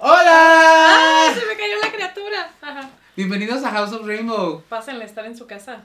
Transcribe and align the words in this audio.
¡Hola! 0.00 1.26
¡Ay, 1.26 1.34
se 1.34 1.44
me 1.44 1.56
cayó 1.56 1.74
la 1.82 1.90
criatura! 1.90 2.52
Ajá. 2.62 2.88
Bienvenidos 3.16 3.64
a 3.64 3.72
House 3.72 3.92
of 3.92 4.06
Rainbow. 4.06 4.62
Pásenle 4.68 5.04
estar 5.04 5.26
en 5.26 5.36
su 5.36 5.48
casa. 5.48 5.82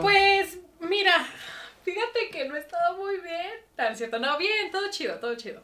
Pues, 0.00 0.58
mira, 0.78 1.26
fíjate 1.82 2.30
que 2.30 2.48
no 2.48 2.54
he 2.54 2.60
estado 2.60 2.96
muy 2.96 3.16
bien. 3.16 3.50
Tan 3.74 3.96
cierto, 3.96 4.20
no, 4.20 4.38
bien, 4.38 4.70
todo 4.70 4.88
chido, 4.92 5.16
todo 5.16 5.34
chido. 5.34 5.62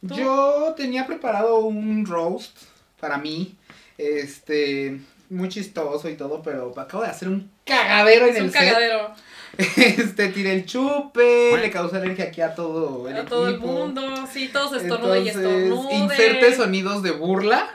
¿Tú? 0.00 0.16
Yo 0.16 0.74
tenía 0.76 1.06
preparado 1.06 1.58
un 1.60 2.04
roast 2.04 2.58
para 2.98 3.18
mí. 3.18 3.56
Este. 3.98 4.98
Muy 5.30 5.48
chistoso 5.48 6.08
y 6.10 6.16
todo, 6.16 6.42
pero 6.42 6.72
acabo 6.78 7.02
de 7.02 7.08
hacer 7.08 7.28
un 7.28 7.50
cagadero 7.64 8.26
en 8.26 8.32
Es 8.32 8.36
el 8.38 8.44
un 8.44 8.50
cagadero 8.50 9.10
set. 9.56 9.78
Este, 9.98 10.28
tiré 10.28 10.52
el 10.52 10.66
chupe, 10.66 11.56
le 11.56 11.70
causé 11.70 11.96
alergia 11.96 12.26
aquí 12.26 12.40
a 12.42 12.54
todo 12.54 13.08
el 13.08 13.16
a 13.16 13.24
todo 13.24 13.48
el 13.48 13.58
mundo. 13.58 14.02
Sí, 14.30 14.50
todos 14.52 14.80
estornude 14.82 15.20
y 15.22 15.28
estornude. 15.28 15.94
inserte 15.94 16.54
sonidos 16.54 17.02
de 17.02 17.12
burla 17.12 17.68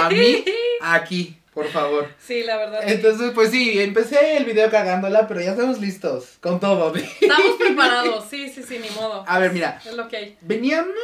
a 0.00 0.08
mí 0.10 0.44
aquí, 0.80 1.36
por 1.54 1.66
favor. 1.68 2.08
Sí, 2.18 2.42
la 2.42 2.56
verdad. 2.56 2.80
sí. 2.84 2.92
Entonces, 2.94 3.30
pues 3.34 3.50
sí, 3.50 3.80
empecé 3.80 4.36
el 4.36 4.44
video 4.44 4.68
cagándola, 4.70 5.28
pero 5.28 5.40
ya 5.40 5.52
estamos 5.52 5.80
listos 5.80 6.36
con 6.40 6.58
todo. 6.60 6.92
Estamos 7.20 7.56
preparados, 7.58 8.24
sí, 8.28 8.48
sí, 8.48 8.62
sí, 8.62 8.78
ni 8.82 8.90
modo. 8.90 9.24
A 9.26 9.38
ver, 9.38 9.52
mira, 9.52 9.80
Es 9.86 9.94
lo 9.94 10.08
que 10.08 10.16
hay. 10.16 10.38
veníamos 10.40 10.94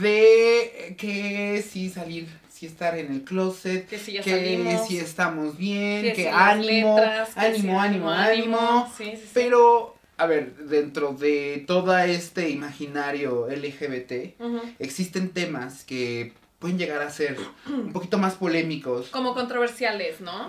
de 0.00 0.94
que 0.98 1.64
sí 1.68 1.90
salir, 1.90 2.28
sí 2.62 2.66
estar 2.66 2.96
en 2.96 3.12
el 3.12 3.22
closet, 3.24 3.88
Que 3.88 3.98
si 3.98 4.12
ya 4.12 4.22
que 4.22 4.30
salimos. 4.30 4.86
sí 4.86 4.98
estamos 4.98 5.56
bien, 5.58 6.02
que, 6.04 6.14
si 6.14 6.26
ánimo, 6.28 6.96
letras, 6.96 7.30
que 7.34 7.40
ánimo, 7.40 7.62
si 7.80 7.86
ánimo, 7.88 8.10
ánimo. 8.10 8.92
Sí, 8.96 9.04
sí, 9.04 9.16
sí. 9.16 9.30
Pero, 9.34 9.96
a 10.16 10.26
ver, 10.26 10.54
dentro 10.54 11.12
de 11.12 11.64
todo 11.66 11.98
este 11.98 12.50
imaginario 12.50 13.48
LGBT, 13.48 14.36
existen 14.78 15.30
temas 15.30 15.82
que 15.82 16.34
pueden 16.60 16.78
llegar 16.78 17.02
a 17.02 17.10
ser 17.10 17.36
un 17.66 17.92
poquito 17.92 18.18
más 18.18 18.34
polémicos. 18.34 19.08
Como 19.08 19.34
controversiales, 19.34 20.20
¿no? 20.20 20.46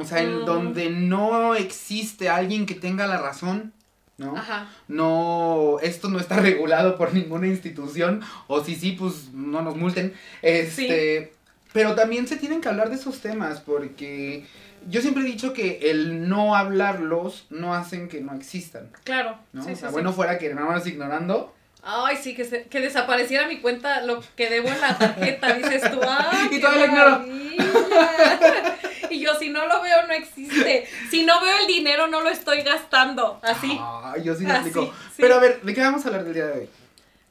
O 0.00 0.04
sea, 0.06 0.22
en 0.22 0.40
Mm. 0.40 0.44
donde 0.46 0.88
no 0.88 1.54
existe 1.54 2.30
alguien 2.30 2.64
que 2.64 2.74
tenga 2.74 3.06
la 3.06 3.18
razón, 3.18 3.74
¿no? 4.16 4.34
Ajá. 4.36 4.70
No, 4.88 5.76
esto 5.82 6.08
no 6.08 6.18
está 6.18 6.36
regulado 6.40 6.96
por 6.96 7.12
ninguna 7.12 7.46
institución, 7.48 8.22
o 8.46 8.64
si 8.64 8.74
sí, 8.74 8.92
pues 8.92 9.28
no 9.34 9.60
nos 9.60 9.76
multen. 9.76 10.14
Este, 10.40 11.32
pero 11.72 11.94
también 11.94 12.26
se 12.26 12.36
tienen 12.36 12.60
que 12.60 12.68
hablar 12.68 12.88
de 12.90 12.96
esos 12.96 13.20
temas, 13.20 13.60
porque 13.60 14.44
yo 14.88 15.00
siempre 15.00 15.22
he 15.22 15.26
dicho 15.26 15.52
que 15.52 15.90
el 15.90 16.28
no 16.28 16.56
hablarlos 16.56 17.46
no 17.50 17.74
hacen 17.74 18.08
que 18.08 18.20
no 18.20 18.34
existan, 18.34 18.90
Claro. 19.04 19.38
¿no? 19.52 19.62
Sí, 19.62 19.72
o 19.72 19.74
sí, 19.74 19.80
sea, 19.80 19.88
sí. 19.88 19.92
bueno 19.92 20.12
fuera 20.12 20.38
que 20.38 20.52
nada 20.54 20.66
más 20.66 20.86
ignorando. 20.86 21.54
Ay, 21.82 22.16
sí, 22.18 22.34
que, 22.34 22.44
se- 22.44 22.64
que 22.64 22.80
desapareciera 22.80 23.46
mi 23.46 23.58
cuenta, 23.60 24.02
lo 24.02 24.20
que 24.36 24.50
debo 24.50 24.68
en 24.68 24.80
la 24.82 24.98
tarjeta, 24.98 25.54
dices 25.54 25.90
tú. 25.90 25.98
Ay, 26.06 26.48
Y 26.52 26.60
todavía 26.60 26.86
lo 26.86 26.92
ignoro. 26.92 27.24
Y 29.10 29.18
yo, 29.18 29.34
si 29.40 29.48
no 29.50 29.66
lo 29.66 29.82
veo, 29.82 30.06
no 30.06 30.12
existe. 30.14 30.86
Si 31.10 31.24
no 31.24 31.40
veo 31.40 31.58
el 31.62 31.66
dinero, 31.66 32.06
no 32.06 32.20
lo 32.20 32.28
estoy 32.30 32.62
gastando. 32.62 33.40
Así. 33.42 33.76
Ay, 33.80 34.22
yo 34.22 34.36
sí 34.36 34.44
lo 34.44 34.52
Así, 34.52 34.68
explico. 34.68 34.94
Pero 35.16 35.34
a 35.34 35.38
ver, 35.40 35.60
¿de 35.62 35.74
qué 35.74 35.80
vamos 35.80 36.04
a 36.04 36.08
hablar 36.08 36.24
del 36.24 36.34
día 36.34 36.46
de 36.46 36.60
hoy? 36.60 36.68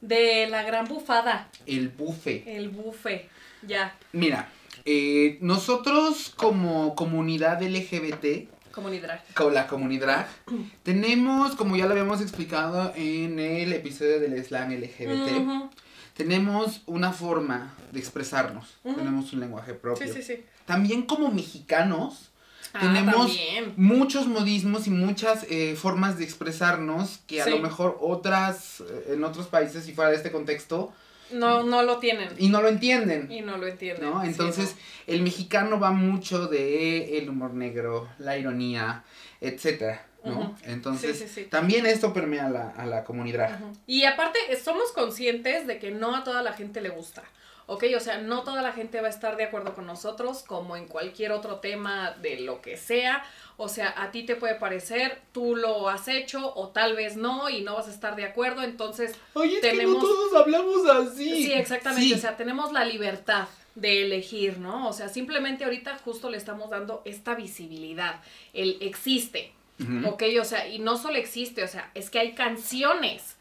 De 0.02 0.46
la 0.48 0.62
gran 0.62 0.86
bufada, 0.86 1.48
El 1.66 1.88
buffet. 1.88 2.46
el 2.46 2.68
bufe. 2.68 3.30
Ya, 3.66 3.94
Mira, 4.12 4.48
eh, 4.84 5.38
nosotros 5.40 6.32
como 6.36 6.94
comunidad 6.94 7.60
LGBT, 7.62 8.48
comunidad. 8.72 9.20
con 9.34 9.52
la 9.54 9.66
comunidad, 9.66 10.26
tenemos, 10.82 11.54
como 11.56 11.76
ya 11.76 11.86
lo 11.86 11.92
habíamos 11.92 12.20
explicado 12.20 12.92
en 12.96 13.38
el 13.38 13.72
episodio 13.72 14.20
del 14.20 14.42
slang 14.44 14.72
LGBT, 14.72 15.70
tenemos 16.16 16.82
una 16.86 17.12
forma 17.12 17.74
de 17.92 17.98
expresarnos, 18.00 18.78
tenemos 18.82 19.32
un 19.32 19.40
lenguaje 19.40 19.74
propio. 19.74 20.06
Sí, 20.06 20.12
sí, 20.12 20.22
sí. 20.22 20.44
También 20.66 21.02
como 21.02 21.30
mexicanos, 21.30 22.26
Ah, 22.72 22.80
Tenemos- 22.82 23.26
también. 23.36 23.72
muchos 23.76 24.28
modismos 24.28 24.86
y 24.86 24.90
muchas 24.90 25.44
eh, 25.50 25.74
formas 25.76 26.18
de 26.18 26.24
expresarnos 26.24 27.18
que 27.26 27.42
a 27.42 27.46
lo 27.48 27.58
mejor 27.58 27.98
otras, 28.00 28.80
eh, 28.82 29.14
en 29.14 29.24
otros 29.24 29.48
países, 29.48 29.84
si 29.86 29.92
fuera 29.92 30.10
de 30.10 30.16
este 30.18 30.30
contexto, 30.30 30.92
No, 31.32 31.62
no 31.64 31.82
lo 31.82 31.98
tienen. 31.98 32.28
y 32.38 32.48
no 32.48 32.60
lo 32.62 32.68
entienden. 32.68 33.30
Y 33.30 33.40
no 33.42 33.56
lo 33.56 33.66
entienden. 33.66 34.10
¿no? 34.10 34.22
sí, 34.22 34.28
Entonces, 34.28 34.76
el 35.06 35.22
mexicano 35.22 35.78
va 35.80 35.90
mucho 35.92 36.46
de 36.46 37.18
el 37.18 37.28
humor 37.28 37.54
negro, 37.54 38.08
la 38.18 38.36
ironía, 38.38 39.04
etcétera, 39.40 40.06
¿no? 40.24 40.56
Entonces, 40.64 41.18
Sí, 41.18 41.26
sí, 41.28 41.34
sí. 41.42 41.44
también 41.50 41.86
esto 41.86 42.12
permea 42.12 42.46
a 42.46 42.50
la, 42.50 42.70
a 42.70 42.86
la 42.86 43.04
comunidad. 43.04 43.58
Y 43.86 44.04
aparte, 44.04 44.38
somos 44.62 44.92
conscientes 44.92 45.66
de 45.66 45.78
que 45.78 45.90
no 45.90 46.14
a 46.16 46.24
toda 46.24 46.42
la 46.42 46.52
gente 46.52 46.80
le 46.80 46.90
gusta. 46.90 47.22
¿Ok? 47.72 47.84
O 47.96 48.00
sea, 48.00 48.18
no 48.18 48.42
toda 48.42 48.62
la 48.62 48.72
gente 48.72 49.00
va 49.00 49.06
a 49.06 49.10
estar 49.10 49.36
de 49.36 49.44
acuerdo 49.44 49.76
con 49.76 49.86
nosotros, 49.86 50.42
como 50.42 50.74
en 50.76 50.88
cualquier 50.88 51.30
otro 51.30 51.60
tema 51.60 52.10
de 52.20 52.40
lo 52.40 52.60
que 52.60 52.76
sea. 52.76 53.22
O 53.56 53.68
sea, 53.68 53.94
a 53.96 54.10
ti 54.10 54.24
te 54.24 54.34
puede 54.34 54.56
parecer, 54.56 55.20
tú 55.30 55.54
lo 55.54 55.88
has 55.88 56.08
hecho, 56.08 56.52
o 56.56 56.70
tal 56.70 56.96
vez 56.96 57.16
no, 57.16 57.48
y 57.48 57.60
no 57.62 57.74
vas 57.76 57.86
a 57.86 57.92
estar 57.92 58.16
de 58.16 58.24
acuerdo. 58.24 58.62
Entonces, 58.64 59.14
Oye, 59.34 59.54
es 59.54 59.60
que 59.60 59.70
Tenemos- 59.70 60.02
no 60.02 60.08
todos 60.08 60.34
hablamos 60.34 60.84
así. 60.88 61.44
sí, 61.44 61.52
exactamente. 61.52 62.08
Sí. 62.08 62.14
O 62.14 62.18
sea, 62.18 62.36
tenemos 62.36 62.72
la 62.72 62.84
libertad 62.84 63.46
de 63.76 64.02
elegir, 64.02 64.58
¿no? 64.58 64.88
O 64.88 64.92
sea, 64.92 65.08
simplemente 65.08 65.62
ahorita 65.62 65.96
justo 66.04 66.28
le 66.28 66.38
estamos 66.38 66.70
dando 66.70 67.02
esta 67.04 67.36
visibilidad. 67.36 68.20
El 68.52 68.78
existe. 68.80 69.52
Ujú. 69.78 70.08
Ok, 70.08 70.24
o 70.40 70.44
sea, 70.44 70.66
y 70.66 70.80
no 70.80 70.98
solo 70.98 71.18
existe, 71.18 71.62
o 71.62 71.68
sea, 71.68 71.88
es 71.94 72.10
que 72.10 72.18
hay 72.18 72.32
canciones 72.34 73.36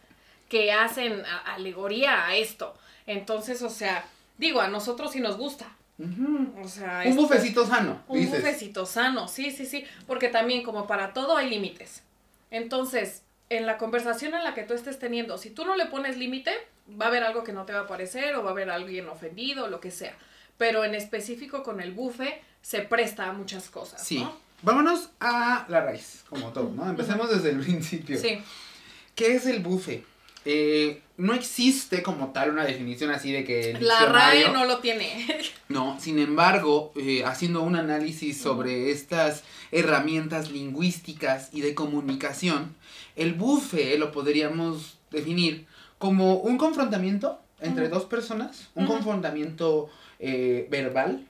que 0.49 0.71
hacen 0.71 1.23
alegoría 1.45 2.27
a 2.27 2.35
esto. 2.35 2.75
Entonces, 3.07 3.63
o 3.63 3.69
sea, 3.71 4.05
digo, 4.39 4.59
a 4.61 4.67
nosotros 4.69 5.11
sí 5.11 5.19
nos 5.19 5.37
gusta. 5.37 5.67
O 6.63 6.67
sea, 6.67 7.03
Un 7.05 7.15
bufecito 7.17 7.67
sano, 7.67 8.01
Un 8.07 8.21
dices. 8.21 8.39
bufecito 8.41 8.85
sano, 8.85 9.27
sí, 9.27 9.51
sí, 9.51 9.65
sí. 9.65 9.83
Porque 10.07 10.29
también, 10.29 10.63
como 10.63 10.87
para 10.87 11.13
todo, 11.13 11.35
hay 11.37 11.49
límites. 11.49 12.03
Entonces, 12.49 13.21
en 13.49 13.65
la 13.65 13.77
conversación 13.77 14.33
en 14.33 14.43
la 14.43 14.53
que 14.53 14.63
tú 14.63 14.73
estés 14.73 14.97
teniendo, 14.97 15.37
si 15.37 15.49
tú 15.49 15.65
no 15.65 15.75
le 15.75 15.87
pones 15.87 16.17
límite, 16.17 16.51
va 16.99 17.05
a 17.05 17.07
haber 17.09 17.23
algo 17.23 17.43
que 17.43 17.51
no 17.51 17.65
te 17.65 17.73
va 17.73 17.81
a 17.81 17.87
parecer, 17.87 18.33
o 18.35 18.43
va 18.43 18.49
a 18.49 18.53
haber 18.53 18.69
alguien 18.69 19.07
ofendido, 19.09 19.67
lo 19.67 19.81
que 19.81 19.91
sea. 19.91 20.15
Pero 20.57 20.85
en 20.85 20.95
específico 20.95 21.63
con 21.63 21.81
el 21.81 21.91
bufe, 21.91 22.41
se 22.61 22.79
presta 22.81 23.27
a 23.27 23.33
muchas 23.33 23.69
cosas. 23.69 24.01
Sí. 24.01 24.19
¿no? 24.19 24.35
Vámonos 24.61 25.09
a 25.19 25.65
la 25.69 25.81
raíz, 25.81 26.23
como 26.29 26.51
todo, 26.53 26.69
¿no? 26.71 26.89
Empecemos 26.89 27.29
desde 27.29 27.49
el 27.51 27.59
principio. 27.59 28.19
Sí. 28.19 28.41
¿Qué 29.15 29.35
es 29.35 29.45
el 29.45 29.59
buffet? 29.61 30.05
Eh, 30.51 31.03
no 31.17 31.35
existe 31.35 32.01
como 32.01 32.31
tal 32.31 32.49
una 32.49 32.65
definición 32.65 33.11
así 33.11 33.31
de 33.31 33.43
que 33.43 33.69
el 33.69 33.87
La 33.87 34.07
RAE 34.07 34.51
no 34.51 34.65
lo 34.65 34.79
tiene. 34.79 35.27
No, 35.69 35.99
sin 35.99 36.17
embargo, 36.17 36.91
eh, 36.95 37.23
haciendo 37.23 37.61
un 37.61 37.75
análisis 37.75 38.41
sobre 38.41 38.89
estas 38.89 39.43
herramientas 39.71 40.49
lingüísticas 40.49 41.49
y 41.53 41.61
de 41.61 41.75
comunicación, 41.75 42.75
el 43.15 43.35
buffet 43.35 43.99
lo 43.99 44.11
podríamos 44.11 44.97
definir 45.11 45.67
como 45.99 46.37
un 46.37 46.57
confrontamiento 46.57 47.39
entre 47.61 47.87
dos 47.87 48.05
personas, 48.05 48.69
un 48.73 48.87
confrontamiento 48.87 49.91
eh, 50.17 50.67
verbal, 50.71 51.27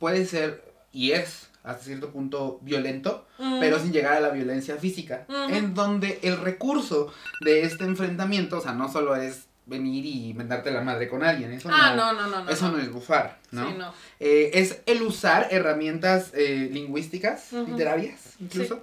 puede 0.00 0.26
ser 0.26 0.64
y 0.92 1.12
es 1.12 1.48
hasta 1.64 1.84
cierto 1.84 2.10
punto 2.10 2.58
violento, 2.62 3.26
pero 3.60 3.78
sin 3.78 3.92
llegar 3.92 4.14
a 4.14 4.20
la 4.20 4.30
violencia 4.30 4.76
física, 4.76 5.26
en 5.50 5.74
donde 5.74 6.18
el 6.22 6.38
recurso 6.38 7.12
de 7.40 7.62
este 7.62 7.84
enfrentamiento, 7.84 8.58
o 8.58 8.60
sea, 8.60 8.72
no 8.72 8.90
solo 8.90 9.14
es 9.16 9.44
venir 9.64 10.04
y 10.04 10.34
mentarte 10.34 10.72
la 10.72 10.80
madre 10.80 11.08
con 11.08 11.22
alguien, 11.22 11.52
eso 11.52 11.68
Ah, 11.72 11.94
no, 11.94 12.12
no, 12.12 12.22
no, 12.22 12.28
no. 12.38 12.44
no 12.44 12.50
eso 12.50 12.68
no 12.72 12.78
es 12.78 12.90
bufar, 12.90 13.38
¿no? 13.52 13.68
Sí, 13.68 13.74
no. 13.78 13.94
Eh, 14.18 14.50
es 14.54 14.80
el 14.86 15.02
usar 15.02 15.48
herramientas 15.52 16.32
eh, 16.34 16.68
lingüísticas, 16.72 17.52
literarias, 17.52 18.34
incluso, 18.40 18.82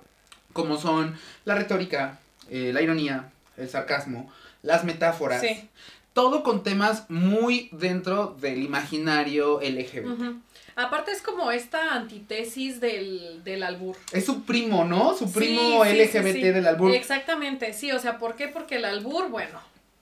como 0.53 0.77
son 0.77 1.15
la 1.43 1.55
retórica, 1.55 2.17
eh, 2.49 2.71
la 2.73 2.81
ironía, 2.81 3.29
el 3.57 3.67
sarcasmo, 3.69 4.31
las 4.61 4.85
metáforas, 4.85 5.41
Sí. 5.41 5.69
Todo 6.13 6.43
con 6.43 6.63
temas 6.63 7.09
muy 7.09 7.69
dentro 7.71 8.35
del 8.39 8.61
imaginario 8.63 9.59
LGBT. 9.61 10.37
Aparte 10.75 11.11
es 11.11 11.21
como 11.21 11.51
esta 11.51 11.93
antítesis 11.93 12.79
del, 12.79 13.43
del 13.43 13.63
albur. 13.63 13.97
Es 14.13 14.25
su 14.25 14.43
primo, 14.43 14.85
¿no? 14.85 15.15
Su 15.15 15.31
primo 15.31 15.83
Sí, 15.83 15.89
LGBT 15.91 16.23
sí, 16.25 16.31
sí. 16.33 16.41
del 16.41 16.67
albur. 16.67 16.91
Exactamente, 16.93 17.73
sí, 17.73 17.91
o 17.91 17.99
sea, 17.99 18.17
¿por 18.17 18.35
qué? 18.35 18.47
Porque 18.47 18.75
el 18.77 18.85
albur, 18.85 19.29
bueno, 19.29 19.59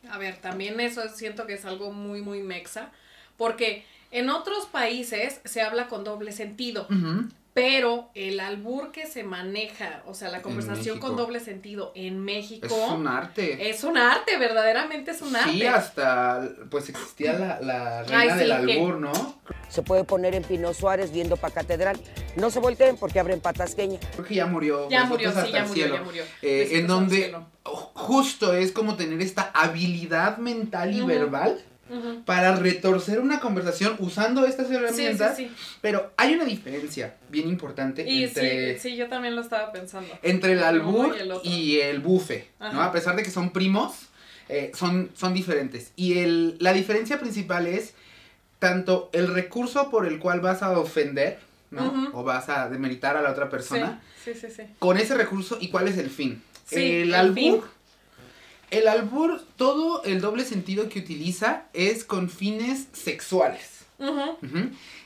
a 0.10 0.18
ver, 0.20 0.38
también 0.38 0.80
eso 0.80 1.02
siento 1.10 1.48
que 1.48 1.54
es 1.56 1.66
algo 1.66 1.92
muy, 1.92 2.22
muy 2.22 2.44
mexa, 2.44 2.92
porque 3.38 3.86
en 4.12 4.30
otros 4.30 4.68
países 4.68 5.42
se 5.46 5.62
habla 5.62 5.88
con 5.88 6.04
doble 6.04 6.32
sentido, 6.32 6.84
Ujú. 6.92 7.26
Pero 7.58 8.12
el 8.14 8.40
albur 8.40 8.92
que 8.92 9.08
se 9.08 9.24
maneja, 9.24 10.04
o 10.06 10.14
sea, 10.14 10.30
la 10.30 10.44
conversación 10.44 11.00
con 11.00 11.16
doble 11.16 11.40
sentido 11.40 11.92
en 11.96 12.20
México 12.20 12.68
Es 12.68 12.72
un 12.92 13.08
arte. 13.08 13.68
es 13.72 13.84
un 13.84 13.98
arte, 13.98 14.38
verdaderamente 14.38 15.10
es 15.10 15.24
un 15.24 15.36
arte. 15.36 15.50
Sí, 15.50 15.66
hasta 15.66 16.48
pues 16.70 16.88
existía 16.90 17.34
la, 17.34 17.60
la 17.62 18.00
Ay, 18.02 18.06
reina 18.30 18.34
sí, 18.34 18.40
del 18.42 18.66
que- 18.68 18.74
albur, 18.74 19.00
¿no? 19.00 19.12
se 19.70 19.82
puede 19.82 20.04
poner 20.04 20.36
en 20.36 20.44
Pino 20.44 20.72
Suárez 20.74 21.12
viendo 21.12 21.36
para 21.36 21.54
Catedral. 21.56 22.00
No 22.36 22.52
se 22.52 22.60
volteen 22.60 22.96
porque 22.96 23.20
abren 23.20 23.42
patasqueña. 23.42 24.00
Creo 24.14 24.26
que 24.26 24.36
ya 24.36 24.46
murió. 24.46 24.88
Ya 24.90 25.06
murió, 25.06 25.32
sí, 25.32 25.52
ya 25.52 25.64
murió, 25.66 25.74
cielo. 25.74 25.96
ya 25.96 26.04
murió. 26.04 26.24
Eh, 26.44 26.70
en 26.74 26.86
donde 26.86 27.36
justo 27.64 28.54
es 28.54 28.72
como 28.72 28.96
tener 28.98 29.20
esta 29.22 29.50
habilidad 29.54 30.38
mental 30.38 30.96
y 30.96 31.02
verbal 31.02 31.60
Para 32.26 32.56
retorcer 32.56 33.20
una 33.20 33.40
conversación 33.40 33.96
usando 34.00 34.46
estas 34.46 34.68
Sí, 34.68 34.74
sí, 34.74 34.78
herramientas. 34.80 35.38
sí. 35.38 35.52
Pero 35.82 36.12
hay 36.18 36.34
una 36.36 36.46
diferencia 36.46 37.16
bien 37.30 37.48
importante 37.50 38.08
Y 38.10 38.24
entre, 38.26 38.80
sí, 38.80 38.96
yo 38.96 39.08
también 39.08 39.36
lo 39.36 39.42
estaba 39.42 39.72
pensando. 39.72 40.08
entre 40.24 40.54
el 40.54 40.64
albur 40.64 41.16
y 41.18 41.22
el 41.22 41.32
otro. 41.32 41.50
y 41.50 41.80
el 41.80 42.00
bufe, 42.00 42.48
¿no? 42.60 42.82
A 42.82 42.92
pesar 42.92 43.16
de 43.16 43.24
que 43.24 43.32
son 43.32 43.52
primos, 43.52 43.94
eh, 44.50 44.72
son, 44.76 45.10
son 45.16 45.34
diferentes. 45.34 45.92
Y 45.96 46.20
el, 46.20 46.58
la 46.60 46.74
diferencia 46.74 47.20
principal 47.20 47.68
es 47.68 47.94
tanto 48.60 49.10
el 49.14 49.28
recurso 49.34 49.90
por 49.90 50.06
el 50.08 50.20
cual 50.20 50.40
vas 50.42 50.64
a 50.64 50.78
ofender, 50.80 51.40
¿no? 51.70 52.10
O 52.14 52.24
vas 52.24 52.50
a 52.50 52.70
demeritar 52.70 53.18
a 53.18 53.22
la 53.22 53.32
otra 53.32 53.50
persona, 53.50 54.02
Sí, 54.24 54.34
sí, 54.34 54.48
sí. 54.48 54.54
sí. 54.58 54.64
con 54.80 54.98
ese 54.98 55.16
recurso 55.16 55.58
y 55.62 55.70
cuál 55.70 55.88
es 55.88 55.98
el 55.98 56.10
fin. 56.10 56.42
Sí, 56.66 56.76
el 56.76 57.10
el 57.10 57.14
albur, 57.16 57.36
fin. 57.36 57.62
El 58.72 58.88
albur, 58.88 59.42
todo 59.56 60.04
el 60.04 60.22
doble 60.22 60.44
sentido 60.46 60.90
que 60.90 61.00
utiliza 61.00 61.64
es 61.74 62.04
con 62.04 62.30
fines 62.30 62.88
sexuales. 62.94 63.86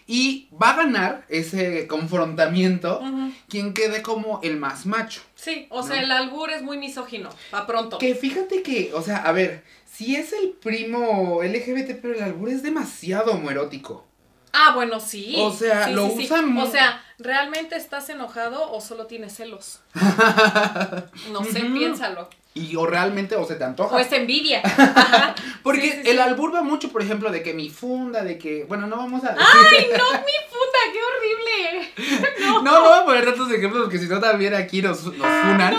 Y 0.07 0.49
va 0.61 0.71
a 0.71 0.75
ganar 0.77 1.25
ese 1.29 1.87
confrontamiento 1.87 3.01
quien 3.47 3.73
quede 3.73 4.01
como 4.01 4.41
el 4.43 4.57
más 4.57 4.85
macho. 4.85 5.21
Sí, 5.35 5.67
o 5.69 5.83
sea, 5.83 6.01
el 6.01 6.11
albur 6.11 6.49
es 6.51 6.61
muy 6.63 6.77
misógino, 6.77 7.29
pa' 7.49 7.65
pronto. 7.65 7.97
Que 7.97 8.15
fíjate 8.15 8.61
que, 8.63 8.91
o 8.93 9.01
sea, 9.01 9.17
a 9.17 9.31
ver, 9.31 9.63
si 9.89 10.15
es 10.15 10.33
el 10.33 10.49
primo 10.49 11.41
LGBT, 11.43 11.99
pero 12.01 12.15
el 12.15 12.23
albur 12.23 12.49
es 12.49 12.63
demasiado 12.63 13.31
homoerótico. 13.33 14.05
Ah, 14.53 14.73
bueno, 14.75 14.99
sí. 14.99 15.35
O 15.37 15.53
sea, 15.53 15.85
Sí, 15.87 15.93
lo 15.93 16.09
sí, 16.09 16.15
sí. 16.17 16.25
usan 16.25 16.49
mu- 16.51 16.63
O 16.63 16.69
sea, 16.69 17.01
¿realmente 17.19 17.77
estás 17.77 18.09
enojado 18.09 18.69
o 18.69 18.81
solo 18.81 19.05
tienes 19.07 19.33
celos? 19.37 19.79
No 21.31 21.43
sé, 21.45 21.61
piénsalo. 21.61 22.29
Y 22.53 22.75
o 22.75 22.85
realmente, 22.85 23.35
o 23.35 23.45
se 23.45 23.55
te 23.55 23.63
antoja. 23.63 23.95
O 23.95 23.99
es 23.99 24.11
envidia. 24.11 24.61
Porque 25.63 25.91
sí, 25.91 26.01
sí, 26.03 26.09
el 26.09 26.19
albur 26.19 26.53
va 26.53 26.61
mucho, 26.61 26.91
por 26.91 27.01
ejemplo, 27.01 27.31
de 27.31 27.41
que 27.41 27.53
mi 27.53 27.69
funda, 27.69 28.23
de 28.23 28.37
que, 28.37 28.65
bueno, 28.65 28.87
no 28.87 28.97
vamos 28.97 29.23
a... 29.23 29.29
¡Ay, 29.29 29.87
no, 29.91 30.11
mi 30.11 30.37
puta! 30.49 30.79
¡Qué 30.91 30.99
horrible! 31.97 32.29
No, 32.45 32.61
no 32.61 32.81
voy 32.81 32.99
a 32.99 33.05
poner 33.05 33.25
tantos 33.25 33.51
ejemplos 33.51 33.83
porque 33.83 33.97
si 33.99 34.07
no 34.07 34.19
también 34.19 34.53
aquí 34.53 34.81
nos, 34.81 35.03
nos 35.03 35.13
funan. 35.15 35.73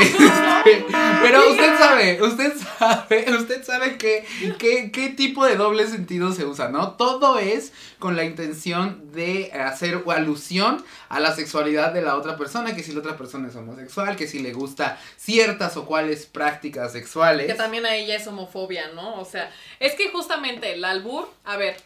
Este, 0.00 0.84
pero 1.22 1.50
usted 1.50 1.78
sabe, 1.78 2.22
usted 2.22 2.52
sabe, 2.78 3.26
usted 3.38 3.64
sabe 3.64 3.96
que, 3.96 4.24
que- 4.58 4.90
qué 4.90 5.08
tipo 5.10 5.44
de 5.46 5.56
doble 5.56 5.86
sentido 5.86 6.32
se 6.32 6.44
usa, 6.44 6.68
¿no? 6.68 6.92
Todo 6.92 7.38
es 7.38 7.72
con 7.98 8.16
la 8.16 8.24
intención 8.24 9.10
de 9.12 9.52
hacer 9.52 10.02
alusión 10.14 10.84
a 11.08 11.20
la 11.20 11.34
sexualidad 11.34 11.92
de 11.92 12.02
la 12.02 12.16
otra 12.16 12.36
persona, 12.36 12.74
que 12.74 12.82
si 12.82 12.92
la 12.92 13.00
otra 13.00 13.16
persona 13.16 13.48
es 13.48 13.56
homosexual, 13.56 14.16
que 14.16 14.26
si 14.26 14.40
le 14.40 14.52
gusta 14.52 14.98
ciertas 15.16 15.76
o 15.76 15.86
cuáles 15.86 16.26
prácticas 16.26 16.92
sexuales. 16.92 17.46
Que 17.46 17.54
también 17.54 17.86
a 17.86 17.94
ella 17.94 18.16
es 18.16 18.26
homofobia, 18.26 18.88
¿no? 18.94 19.20
O 19.20 19.24
sea, 19.24 19.50
es 19.80 19.94
que 19.94 20.10
justamente 20.10 20.72
el 20.74 20.84
albur, 20.84 21.28
a 21.44 21.56
ver, 21.56 21.76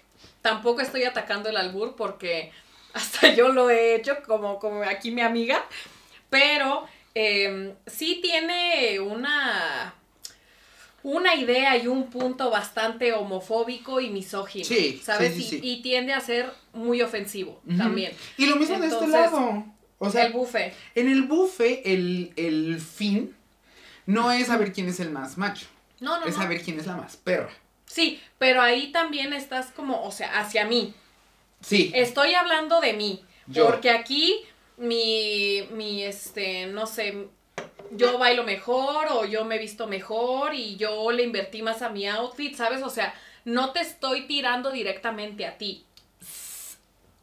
tampoco 0.43 0.81
estoy 0.81 1.05
atacando 1.05 1.49
el 1.49 1.57
albur 1.57 1.95
porque 1.97 2.51
hasta 2.95 3.35
yo 3.35 3.49
lo 3.51 3.71
he 3.71 3.95
hecho, 3.97 4.17
como, 4.27 4.59
como 4.59 4.83
aquí 4.83 5.11
mi 5.11 5.21
amiga, 5.23 5.65
pero 6.29 6.87
eh, 7.15 7.75
sí 7.87 8.21
tiene 8.23 9.01
una, 9.01 9.95
una 11.03 11.35
idea 11.35 11.77
y 11.77 11.87
un 11.87 12.11
punto 12.11 12.51
bastante 12.51 13.13
homofóbico 13.13 14.01
y 14.01 14.11
misógino, 14.11 14.65
Sí, 14.65 15.01
¿sabes? 15.03 15.35
sí, 15.35 15.43
sí, 15.43 15.61
y, 15.63 15.83
tiende 15.83 16.13
a 16.13 16.21
ser 16.21 16.53
muy 16.73 17.03
ofensivo 17.03 17.61
también. 17.77 18.13
Y 18.37 18.47
lo 18.47 18.57
mismo 18.57 18.79
de 18.79 18.87
este 18.87 19.07
lado. 19.09 19.65
O 20.03 20.09
sea, 20.11 20.25
el 20.27 20.33
bufe. 20.33 20.73
en 20.95 21.09
el 21.09 21.23
buffet, 21.25 21.83
el, 21.85 22.33
el 22.37 22.81
fin 22.81 23.37
no 24.07 24.33
es 24.33 24.47
saber 24.47 24.73
quién 24.73 24.89
es 24.89 24.99
el 24.99 25.11
más 25.11 25.37
macho, 25.37 25.67
No, 26.01 26.19
no, 26.19 26.27
es 26.27 26.35
no. 26.37 26.43
saber 26.43 26.63
quién 26.63 26.81
es 26.81 26.87
la 26.87 26.97
más 26.97 27.17
perra. 27.19 27.51
Sí, 27.85 28.19
pero 28.39 28.63
ahí 28.63 28.93
también 28.93 29.33
estás 29.35 29.67
como, 29.73 30.03
o 30.05 30.11
sea, 30.11 30.39
hacia 30.41 30.65
mí. 30.65 30.95
Sí. 31.61 31.93
Estoy 31.95 32.35
hablando 32.35 32.81
de 32.81 32.93
mí. 32.95 33.25
Yo. 33.47 33.67
Porque 33.67 33.91
aquí 33.91 34.41
mi, 34.77 35.63
mi, 35.73 36.03
este, 36.05 36.67
no 36.67 36.87
sé, 36.87 37.27
yo 37.91 38.19
bailo 38.19 38.45
mejor 38.45 39.07
o 39.11 39.25
yo 39.25 39.45
me 39.45 39.57
he 39.57 39.59
visto 39.59 39.87
mejor 39.87 40.55
y 40.55 40.77
yo 40.77 41.11
le 41.11 41.23
invertí 41.25 41.63
más 41.63 41.83
a 41.83 41.89
mi 41.91 42.07
outfit, 42.07 42.55
¿sabes? 42.57 42.83
O 42.83 42.91
sea, 42.91 43.13
no 43.45 43.73
te 43.73 43.81
estoy 43.81 44.27
tirando 44.27 44.71
directamente 44.71 45.45
a 45.47 45.59
ti. 45.59 45.85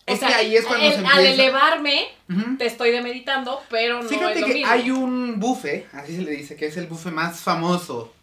O 0.09 0.13
Es 0.13 0.19
sea, 0.19 0.29
que 0.29 0.33
ahí 0.35 0.55
es 0.55 0.65
cuando 0.65 0.85
el- 0.85 0.93
se 0.93 0.97
al 0.99 1.05
empieza. 1.05 1.33
elevarme, 1.33 2.07
Ujú. 2.29 2.57
te 2.57 2.65
estoy 2.65 2.91
demeritando, 2.91 3.61
pero 3.69 4.01
no 4.03 4.07
Fíjate 4.09 4.35
es 4.35 4.41
lo 4.41 4.47
que 4.47 4.53
mismo. 4.53 4.71
hay 4.71 4.91
un 4.91 5.39
buffet, 5.39 5.87
así 5.93 6.15
se 6.15 6.21
le 6.21 6.31
dice, 6.31 6.55
que 6.55 6.67
es 6.67 6.77
el 6.77 6.87
buffet 6.87 7.11
más 7.11 7.41
famoso 7.41 8.13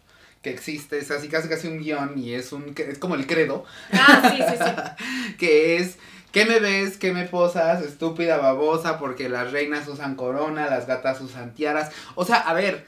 que 0.45 0.51
existe, 0.51 0.99
es 0.99 1.09
así 1.09 1.27
casi 1.27 1.49
casi 1.49 1.67
un 1.67 1.79
guion 1.79 2.19
y 2.19 2.35
es 2.35 2.51
un 2.53 2.75
es 2.77 2.99
como 2.99 3.15
el 3.15 3.25
credo, 3.25 3.65
Ah, 3.91 4.31
sí, 4.31 4.43
sí, 4.47 4.55
sí. 4.63 5.35
que 5.39 5.77
es 5.77 5.97
¿qué 6.31 6.45
me 6.45 6.59
ves? 6.59 6.97
¿Qué 6.97 7.11
me 7.13 7.23
posas? 7.25 7.81
Estúpida 7.81 8.37
babosa, 8.37 8.99
porque 8.99 9.27
las 9.27 9.51
reinas 9.51 9.87
usan 9.87 10.13
corona, 10.15 10.67
las 10.67 10.85
gatas 10.85 11.19
usan 11.21 11.55
tiaras. 11.55 11.91
O 12.13 12.25
sea, 12.25 12.37
a 12.37 12.53
ver, 12.53 12.85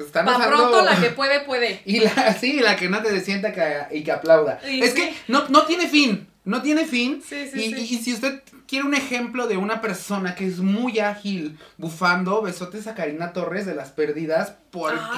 están 0.00 0.24
Pa' 0.24 0.38
usando 0.38 0.56
pronto 0.56 0.82
la 0.82 0.98
que 1.00 1.10
puede, 1.20 1.40
puede. 1.42 1.80
y 1.84 2.00
la 2.00 2.32
sí, 2.34 2.58
la 2.58 2.74
que 2.74 2.88
no 2.88 3.00
te 3.02 3.20
sienta 3.20 3.52
que, 3.52 3.96
y 3.96 4.02
que 4.02 4.10
aplauda. 4.10 4.58
Y 4.68 4.82
es 4.82 4.90
sí. 4.90 4.96
que 4.96 5.14
no, 5.28 5.46
no 5.48 5.64
tiene 5.66 5.88
fin, 5.88 6.26
no 6.46 6.62
tiene 6.62 6.86
fin. 6.86 7.22
Sí, 7.28 7.46
sí, 7.52 7.58
y, 7.58 7.74
sí. 7.74 7.80
y- 7.80 7.94
y 7.96 7.98
si 8.02 8.14
usted 8.14 8.42
quiere 8.66 8.84
un 8.86 8.94
ejemplo 8.94 9.46
de 9.46 9.56
una 9.58 9.80
persona 9.80 10.34
que 10.34 10.46
es 10.46 10.58
muy 10.60 10.98
ágil 10.98 11.58
bufando, 11.76 12.40
besotes 12.42 12.86
a 12.86 12.94
Karina 12.94 13.32
Torres 13.32 13.66
de 13.66 13.74
las 13.74 13.90
perdidas, 13.90 14.54
porque 14.70 14.98
Ah, 14.98 15.16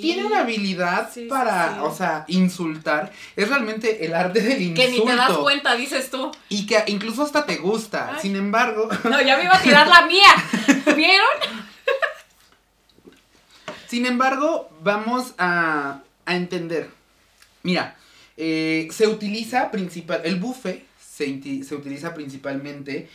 tiene 0.00 0.24
una 0.24 0.40
habilidad 0.40 1.10
para, 1.28 1.82
o 1.84 1.94
sea, 1.94 2.24
insultar. 2.28 3.12
Es 3.36 3.48
realmente 3.48 4.04
el 4.06 4.14
arte 4.14 4.40
del 4.40 4.62
insulto. 4.62 4.80
Que 4.82 4.88
ni 4.90 5.04
te 5.04 5.14
das 5.16 5.32
cuenta, 5.38 5.74
dices 5.76 6.10
tú. 6.10 6.32
Y 6.48 6.66
que 6.66 6.82
incluso 6.86 7.22
hasta 7.22 7.44
te 7.46 7.56
gusta. 7.56 8.12
Ay. 8.14 8.18
Sin 8.22 8.34
embargo, 8.36 8.88
No, 9.04 9.20
ya 9.22 9.36
me 9.36 9.44
iba 9.44 9.56
a 9.56 9.62
tirar 9.62 9.86
la 9.86 10.06
mía. 10.06 10.28
¿Vieron? 10.96 11.26
Sin 13.86 14.06
embargo, 14.06 14.70
vamos 14.82 15.34
a, 15.38 16.00
a 16.24 16.36
entender. 16.36 16.90
Mira, 17.62 17.96
eh, 18.36 18.88
se 18.90 19.06
utiliza 19.06 19.70
principal, 19.70 20.20
el 20.24 20.36
buffet 20.36 20.84
se, 21.00 21.64
se 21.64 21.74
utiliza 21.74 22.14
principalmente 22.14 23.08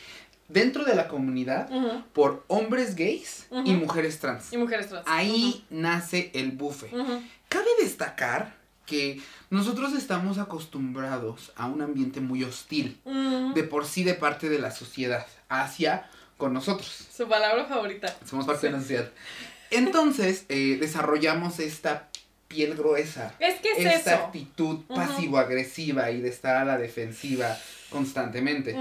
dentro 0.48 0.86
de 0.86 0.96
la 0.96 1.08
comunidad 1.08 1.70
por 2.14 2.44
hombres 2.48 2.96
gays 2.96 3.48
y 3.66 3.74
mujeres 3.74 4.20
trans. 4.20 4.54
Y 4.54 4.58
mujeres 4.58 4.90
trans. 4.90 5.06
Ahí 5.08 5.66
nace 5.70 6.32
el. 6.34 6.58
Ujú. 6.62 7.22
Cabe 7.50 7.68
destacar 7.82 8.56
que 8.86 9.20
nosotros 9.50 9.94
estamos 9.94 10.38
acostumbrados 10.38 11.52
a 11.56 11.66
un 11.66 11.82
ambiente 11.82 12.22
muy 12.22 12.44
hostil, 12.44 13.00
de 13.56 13.64
por 13.64 13.86
sí 13.86 14.04
de 14.04 14.14
parte 14.14 14.50
de 14.50 14.60
la 14.60 14.72
sociedad, 14.72 15.26
hacia 15.50 16.10
con 16.38 16.54
nosotros. 16.54 17.08
Su 17.16 17.28
palabra 17.28 17.66
favorita. 17.66 18.16
Somos 18.26 18.46
parte 18.46 18.68
de 18.68 18.74
la 18.74 18.80
sociedad. 18.80 19.10
Entonces, 19.72 20.46
eh, 20.50 20.78
desarrollamos 20.80 21.60
esta 21.60 22.10
piel 22.48 22.76
gruesa, 22.76 23.34
Es 23.40 23.56
que 23.60 23.72
es 23.72 23.80
esta 23.80 24.14
eso. 24.16 24.24
actitud 24.26 24.80
pasivo-agresiva 24.88 26.12
y 26.12 26.22
de 26.22 26.30
estar 26.30 26.58
a 26.58 26.66
la 26.66 26.78
defensiva 26.78 27.58
constantemente. 27.90 28.76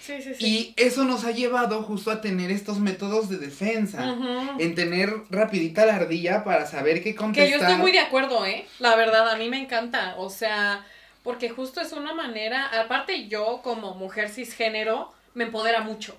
Sí, 0.00 0.20
sí, 0.20 0.34
sí. 0.34 0.44
Y 0.44 0.74
eso 0.76 1.04
nos 1.04 1.24
ha 1.24 1.30
llevado 1.30 1.82
justo 1.84 2.10
a 2.10 2.20
tener 2.20 2.50
estos 2.50 2.80
métodos 2.80 3.28
de 3.28 3.38
defensa, 3.38 4.16
en 4.58 4.74
tener 4.74 5.12
rapidita 5.30 5.86
la 5.86 5.94
ardilla 5.96 6.42
para 6.44 6.66
saber 6.66 6.96
qué 7.02 7.10
Que 7.10 7.14
contestar. 7.14 7.50
yo 7.60 7.64
estoy 7.64 7.80
muy 7.80 7.92
de 7.92 8.00
acuerdo, 8.00 8.44
¿eh? 8.44 8.66
La 8.80 8.96
verdad, 8.96 9.28
a 9.30 9.36
mí 9.36 9.48
me 9.48 9.58
encanta. 9.60 10.14
O 10.18 10.28
sea, 10.28 10.84
porque 11.22 11.50
justo 11.50 11.80
es 11.80 11.92
una 11.92 12.14
manera. 12.14 12.66
Aparte, 12.80 13.28
yo 13.28 13.60
como 13.62 13.94
mujer 13.94 14.28
cisgénero 14.28 15.12
me 15.34 15.44
empodera 15.44 15.82
mucho. 15.82 16.16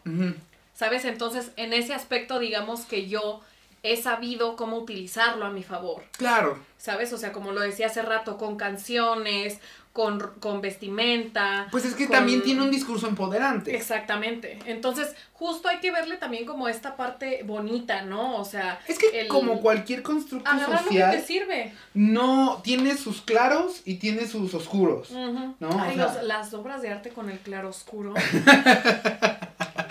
¿Sabes? 0.74 1.04
Entonces, 1.06 1.52
en 1.58 1.74
ese 1.74 1.94
aspecto, 1.94 2.40
digamos 2.40 2.82
que 2.86 3.08
yo 3.08 3.42
he 3.84 4.02
sabido 4.02 4.56
cómo 4.56 4.78
utilizarlo 4.78 5.46
a 5.46 5.50
mi 5.52 5.62
favor. 5.64 6.04
Claro. 6.18 6.58
¿Sabes? 6.78 7.12
O 7.14 7.18
sea, 7.18 7.32
como 7.32 7.52
lo 7.52 7.62
decía 7.62 7.88
hace 7.88 8.02
rato, 8.02 8.38
con 8.38 8.56
canciones, 8.58 9.60
con, 9.94 10.20
con 10.40 10.60
vestimenta. 10.62 11.68
Pues 11.72 11.86
es 11.86 11.94
que 11.94 12.08
con- 12.08 12.16
también 12.18 12.42
tiene 12.44 12.62
un 12.62 12.72
discurso 12.72 13.08
empoderante. 13.08 13.76
Exactamente. 13.76 14.58
Entonces, 14.66 15.14
justo 15.34 15.68
hay 15.70 15.80
que 15.80 15.92
verle 15.92 16.18
también 16.18 16.46
como 16.46 16.68
esta 16.68 16.96
parte 16.98 17.42
bonita, 17.46 18.02
¿no? 18.02 18.38
O 18.38 18.44
sea, 18.46 18.80
Es 18.88 18.98
que 18.98 19.22
el- 19.22 19.28
como 19.28 19.62
cualquier 19.62 20.02
constructo 20.02 20.50
agarrar 20.50 20.70
lo 20.72 20.78
que 20.78 20.84
social, 20.86 21.12
te 21.12 21.22
sirve. 21.22 21.74
no 21.94 22.62
tiene 22.64 22.98
sus 22.98 23.22
claros 23.22 23.82
y 23.86 23.96
tiene 23.96 24.28
sus 24.28 24.54
oscuros. 24.54 25.12
No, 25.12 25.56
o 25.70 25.80
Ay, 25.80 25.96
sea- 25.96 26.06
los- 26.14 26.24
las 26.24 26.54
obras 26.54 26.82
de 26.82 26.90
arte 26.90 27.10
con 27.12 27.30
el 27.30 27.38
claro 27.40 27.70
oscuro. 27.70 28.14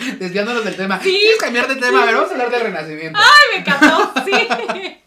Desviándonos 0.19 0.65
del 0.65 0.77
tema. 0.77 1.01
Sí. 1.01 1.11
¿Quieres 1.11 1.39
cambiar 1.39 1.69
de 1.69 1.77
tema? 1.77 2.03
A 2.03 2.07
ver, 2.07 2.15
vamos 2.15 2.31
a 2.31 2.33
hablar 2.33 2.51
del 2.51 2.61
renacimiento. 2.63 3.19
¡Ay, 3.19 3.49
me 3.53 3.61
encantó! 3.61 4.13
Sí. 4.25 4.99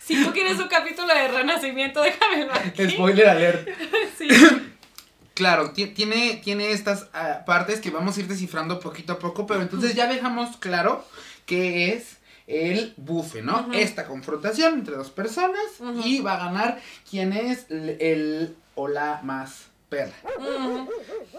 Si 0.00 0.24
tú 0.24 0.32
quieres 0.32 0.58
un 0.58 0.68
capítulo 0.68 1.08
de 1.08 1.28
renacimiento, 1.28 2.00
déjamelo 2.00 2.52
aquí. 2.54 2.90
Spoiler 2.90 3.28
alert. 3.28 3.68
Sí. 4.18 4.28
claro, 5.34 5.72
tiene, 5.72 6.40
tiene 6.42 6.72
estas 6.72 7.06
ah, 7.12 7.44
partes 7.46 7.80
que 7.80 7.90
vamos 7.90 8.16
a 8.16 8.20
ir 8.20 8.26
descifrando 8.26 8.80
poquito 8.80 9.14
a 9.14 9.18
poco, 9.18 9.46
pero 9.46 9.60
entonces 9.60 9.94
ya 9.94 10.06
dejamos 10.06 10.56
claro 10.56 11.04
que 11.46 11.92
es 11.92 12.18
el 12.48 12.94
bufe, 12.96 13.42
¿no? 13.42 13.68
Esta 13.72 14.06
confrontación 14.06 14.74
entre 14.74 14.96
dos 14.96 15.10
personas 15.10 15.60
y 16.02 16.20
va 16.20 16.34
a 16.34 16.46
ganar 16.46 16.80
quien 17.08 17.32
es 17.34 17.66
el, 17.70 18.56
o 18.74 18.88
la 18.88 19.20
más 19.22 19.67
perra. 19.88 20.12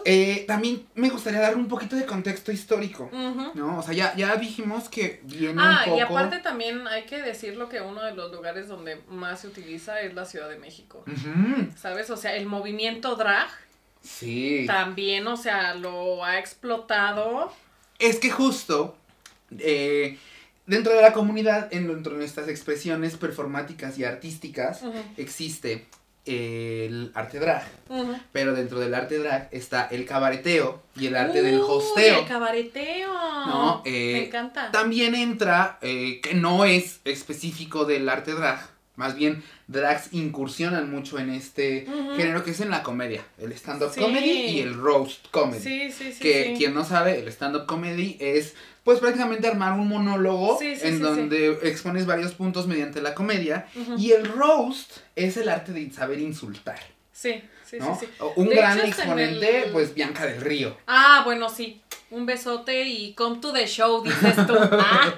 Eh, 0.04 0.44
también 0.46 0.86
me 0.94 1.10
gustaría 1.10 1.40
dar 1.40 1.56
un 1.56 1.68
poquito 1.68 1.96
de 1.96 2.06
contexto 2.06 2.50
histórico, 2.52 3.10
¿no? 3.54 3.78
O 3.78 3.82
sea, 3.82 3.94
ya, 3.94 4.14
ya 4.16 4.36
dijimos 4.36 4.88
que 4.88 5.20
viene 5.24 5.60
ah, 5.62 5.82
un 5.84 5.84
poco... 5.84 5.96
y 5.96 6.00
aparte 6.00 6.38
también 6.38 6.86
hay 6.86 7.04
que 7.04 7.22
decirlo 7.22 7.68
que 7.68 7.80
uno 7.80 8.02
de 8.02 8.12
los 8.14 8.32
lugares 8.32 8.68
donde 8.68 9.00
más 9.08 9.40
se 9.40 9.48
utiliza 9.48 10.00
es 10.00 10.14
la 10.14 10.24
Ciudad 10.24 10.48
de 10.48 10.58
México, 10.58 11.04
¿sabes? 11.76 12.10
O 12.10 12.16
sea, 12.16 12.34
el 12.36 12.46
movimiento 12.46 13.16
drag... 13.16 13.48
Sí. 14.02 14.64
También, 14.66 15.26
o 15.26 15.36
sea, 15.36 15.74
lo 15.74 16.24
ha 16.24 16.38
explotado. 16.38 17.52
Es 17.98 18.18
que 18.18 18.30
justo... 18.30 18.96
Eh, 19.58 20.16
dentro 20.66 20.94
de 20.94 21.02
la 21.02 21.12
comunidad, 21.12 21.68
en, 21.72 21.88
dentro 21.88 22.16
de 22.16 22.24
estas 22.24 22.48
expresiones 22.48 23.16
performáticas 23.16 23.98
y 23.98 24.04
artísticas, 24.04 24.82
existe 25.16 25.86
el 26.30 27.12
arte 27.14 27.38
drag. 27.38 27.66
Pero 28.32 28.54
dentro 28.54 28.78
del 28.78 28.94
arte 28.94 29.18
drag 29.18 29.48
está 29.50 29.88
el 29.90 30.04
cabareteo 30.04 30.82
y 30.96 31.06
el 31.06 31.16
arte 31.16 31.42
del 31.42 31.60
hosteo. 31.60 32.20
El 32.20 32.26
cabareteo. 32.26 33.12
¿No? 33.46 33.82
Me 33.84 33.90
eh, 33.90 34.26
encanta. 34.26 34.70
También 34.70 35.14
entra, 35.14 35.78
eh, 35.82 36.20
que 36.22 36.34
no 36.34 36.64
es 36.64 37.00
específico 37.04 37.84
del 37.84 38.08
arte 38.08 38.32
drag, 38.32 38.68
más 38.96 39.14
bien 39.14 39.42
drags 39.66 40.12
incursionan 40.12 40.90
mucho 40.90 41.18
en 41.18 41.30
este 41.30 41.86
género 42.16 42.44
que 42.44 42.50
es 42.50 42.60
en 42.60 42.70
la 42.70 42.82
comedia, 42.82 43.24
el 43.38 43.52
stand-up 43.52 43.94
comedy 43.94 44.30
y 44.30 44.60
el 44.60 44.74
roast 44.74 45.28
comedy. 45.30 45.62
Sí, 45.62 45.92
sí, 45.92 46.12
sí. 46.12 46.18
Que 46.20 46.54
quien 46.58 46.74
no 46.74 46.84
sabe, 46.84 47.18
el 47.18 47.28
stand-up 47.28 47.64
comedy 47.64 48.18
es 48.20 48.54
pues 48.84 48.98
prácticamente 48.98 49.46
armar 49.46 49.78
un 49.78 49.88
monólogo 49.88 50.58
en 50.60 51.00
donde 51.00 51.58
expones 51.62 52.06
varios 52.06 52.32
puntos 52.32 52.66
mediante 52.66 53.02
la 53.02 53.14
comedia 53.14 53.66
y 53.98 54.12
el 54.12 54.26
roast 54.26 54.98
es 55.16 55.36
el 55.36 55.48
arte 55.48 55.72
de 55.72 55.90
saber 55.90 56.18
insultar. 56.18 56.80
Sí, 57.12 57.42
sí, 57.66 57.78
sí, 58.00 58.08
Un 58.36 58.48
gran 58.48 58.80
exponente, 58.80 59.68
pues 59.72 59.94
Bianca 59.94 60.24
del 60.24 60.40
Río. 60.40 60.76
Ah, 60.86 61.20
bueno, 61.24 61.50
sí. 61.50 61.82
Un 62.10 62.24
besote 62.24 62.84
y 62.84 63.12
come 63.12 63.38
to 63.40 63.52
the 63.52 63.66
show, 63.66 64.02
dices 64.02 64.46
tú. 64.46 64.54
Ah. 64.72 65.12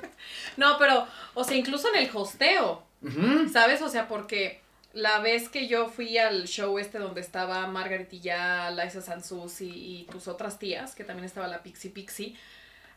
no, 0.56 0.78
pero, 0.78 1.06
o 1.34 1.44
sea, 1.44 1.56
incluso 1.56 1.88
en 1.94 2.02
el 2.02 2.10
hosteo, 2.12 2.82
¿sabes? 3.52 3.82
O 3.82 3.90
sea, 3.90 4.08
porque 4.08 4.62
la 4.94 5.18
vez 5.18 5.48
que 5.50 5.68
yo 5.68 5.88
fui 5.88 6.16
al 6.16 6.46
show 6.46 6.78
este 6.78 6.98
donde 6.98 7.20
estaba 7.20 7.66
Margaretilla, 7.66 8.70
Liza 8.70 9.02
Sansus 9.02 9.60
y, 9.60 9.68
y 9.68 10.06
tus 10.10 10.26
otras 10.28 10.58
tías, 10.58 10.94
que 10.94 11.04
también 11.04 11.26
estaba 11.26 11.46
la 11.46 11.62
Pixie 11.62 11.90
Pixie, 11.90 12.36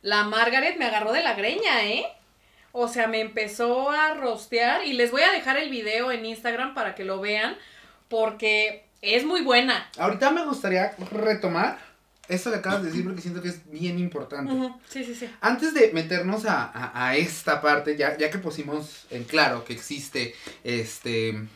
la 0.01 0.23
Margaret 0.23 0.77
me 0.77 0.85
agarró 0.85 1.11
de 1.11 1.23
la 1.23 1.33
greña, 1.33 1.85
¿eh? 1.85 2.05
O 2.71 2.87
sea, 2.87 3.07
me 3.07 3.21
empezó 3.21 3.89
a 3.89 4.13
rostear 4.13 4.85
y 4.85 4.93
les 4.93 5.11
voy 5.11 5.23
a 5.23 5.31
dejar 5.31 5.57
el 5.57 5.69
video 5.69 6.11
en 6.11 6.25
Instagram 6.25 6.73
para 6.73 6.95
que 6.95 7.03
lo 7.03 7.19
vean 7.19 7.57
porque 8.07 8.85
es 9.01 9.25
muy 9.25 9.41
buena. 9.41 9.89
Ahorita 9.97 10.31
me 10.31 10.45
gustaría 10.45 10.95
retomar 11.11 11.79
eso 12.27 12.51
que 12.51 12.57
acabas 12.57 12.83
de 12.83 12.89
decir 12.89 13.05
porque 13.05 13.21
siento 13.21 13.41
que 13.41 13.49
es 13.49 13.69
bien 13.71 13.97
importante. 13.99 14.51
Sí, 14.89 15.03
sí, 15.03 15.15
sí. 15.15 15.29
Antes 15.41 15.73
de 15.73 15.91
meternos 15.93 16.43
a, 16.45 17.15
esta 17.15 17.61
parte, 17.61 17.95
ya, 17.95 18.17
ya 18.17 18.29
que 18.29 18.37
pusimos 18.37 19.05
en 19.09 19.23
claro 19.23 19.63
que 19.63 19.73
existe 19.73 20.35
este 20.63 21.47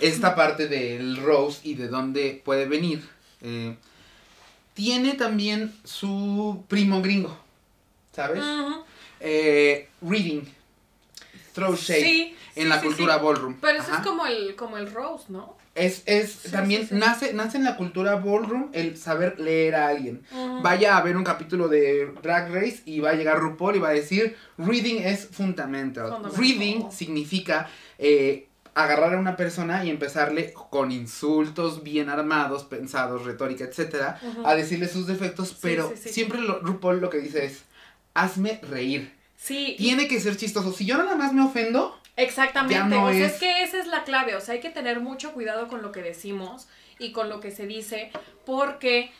esta 0.00 0.34
parte 0.34 0.66
del 0.66 1.18
Rose 1.18 1.60
y 1.62 1.74
de 1.74 1.88
dónde 1.88 2.42
puede 2.44 2.66
venir, 2.66 3.08
eh, 3.42 3.76
tiene 4.76 5.14
también 5.14 5.74
su 5.84 6.64
primo 6.68 7.00
gringo, 7.00 7.36
¿sabes? 8.12 8.44
Eh, 9.20 9.88
reading, 10.02 10.42
throw 11.54 11.74
shade 11.74 12.36
en 12.54 12.68
la 12.68 12.82
cultura 12.82 13.16
ballroom. 13.16 13.56
Pero 13.58 13.82
eso 13.82 13.94
es 13.94 14.00
como 14.00 14.26
el, 14.26 14.54
como 14.54 14.76
el 14.76 14.92
Rose, 14.92 15.24
¿no? 15.30 15.56
Es, 15.74 16.02
es 16.06 16.42
también 16.52 16.86
nace, 16.90 17.32
nace 17.32 17.56
en 17.56 17.64
la 17.64 17.76
cultura 17.76 18.16
ballroom 18.16 18.68
el 18.72 18.98
saber 18.98 19.40
leer 19.40 19.74
a 19.74 19.88
alguien. 19.88 20.22
Vaya 20.62 20.98
a 20.98 21.02
ver 21.02 21.16
un 21.16 21.24
capítulo 21.24 21.68
de 21.68 22.12
Drag 22.22 22.52
Race 22.52 22.82
y 22.84 23.00
va 23.00 23.10
a 23.10 23.14
llegar 23.14 23.38
RuPaul 23.38 23.76
y 23.76 23.78
va 23.78 23.88
a 23.88 23.92
decir, 23.92 24.36
reading 24.58 25.00
es 25.02 25.26
fundamental. 25.26 26.22
Reading 26.36 26.90
significa 26.90 27.68
eh, 27.98 28.46
agarrar 28.76 29.14
a 29.14 29.18
una 29.18 29.36
persona 29.36 29.86
y 29.86 29.90
empezarle 29.90 30.52
con 30.52 30.92
insultos 30.92 31.82
bien 31.82 32.10
armados, 32.10 32.64
pensados, 32.64 33.24
retórica, 33.24 33.64
etcétera, 33.64 34.20
a 34.44 34.54
decirle 34.54 34.86
sus 34.86 35.06
defectos, 35.06 35.56
pero 35.62 35.94
siempre 35.96 36.38
lo, 36.42 36.60
RuPaul 36.60 37.00
lo 37.00 37.08
que 37.08 37.16
dice 37.16 37.46
es, 37.46 37.64
hazme 38.12 38.60
reír. 38.68 39.16
Sí. 39.34 39.76
Tiene 39.78 40.06
que 40.08 40.20
ser 40.20 40.36
chistoso. 40.36 40.72
Si 40.72 40.84
yo 40.84 40.98
nada 40.98 41.16
más 41.16 41.32
me 41.32 41.42
ofendo, 41.42 41.98
Exactamente, 42.16 42.96
o 42.96 43.10
sea, 43.10 43.26
es... 43.26 43.32
que 43.34 43.62
esa 43.62 43.78
es 43.78 43.86
la 43.86 44.04
clave, 44.04 44.36
o 44.36 44.40
sea, 44.40 44.54
hay 44.54 44.60
que 44.60 44.70
tener 44.70 45.00
mucho 45.00 45.32
cuidado 45.32 45.68
con 45.68 45.80
lo 45.80 45.90
que 45.90 46.02
decimos 46.02 46.68
y 46.98 47.12
con 47.12 47.30
lo 47.30 47.40
que 47.40 47.50
se 47.50 47.66
dice, 47.66 48.10
porque 48.44 49.10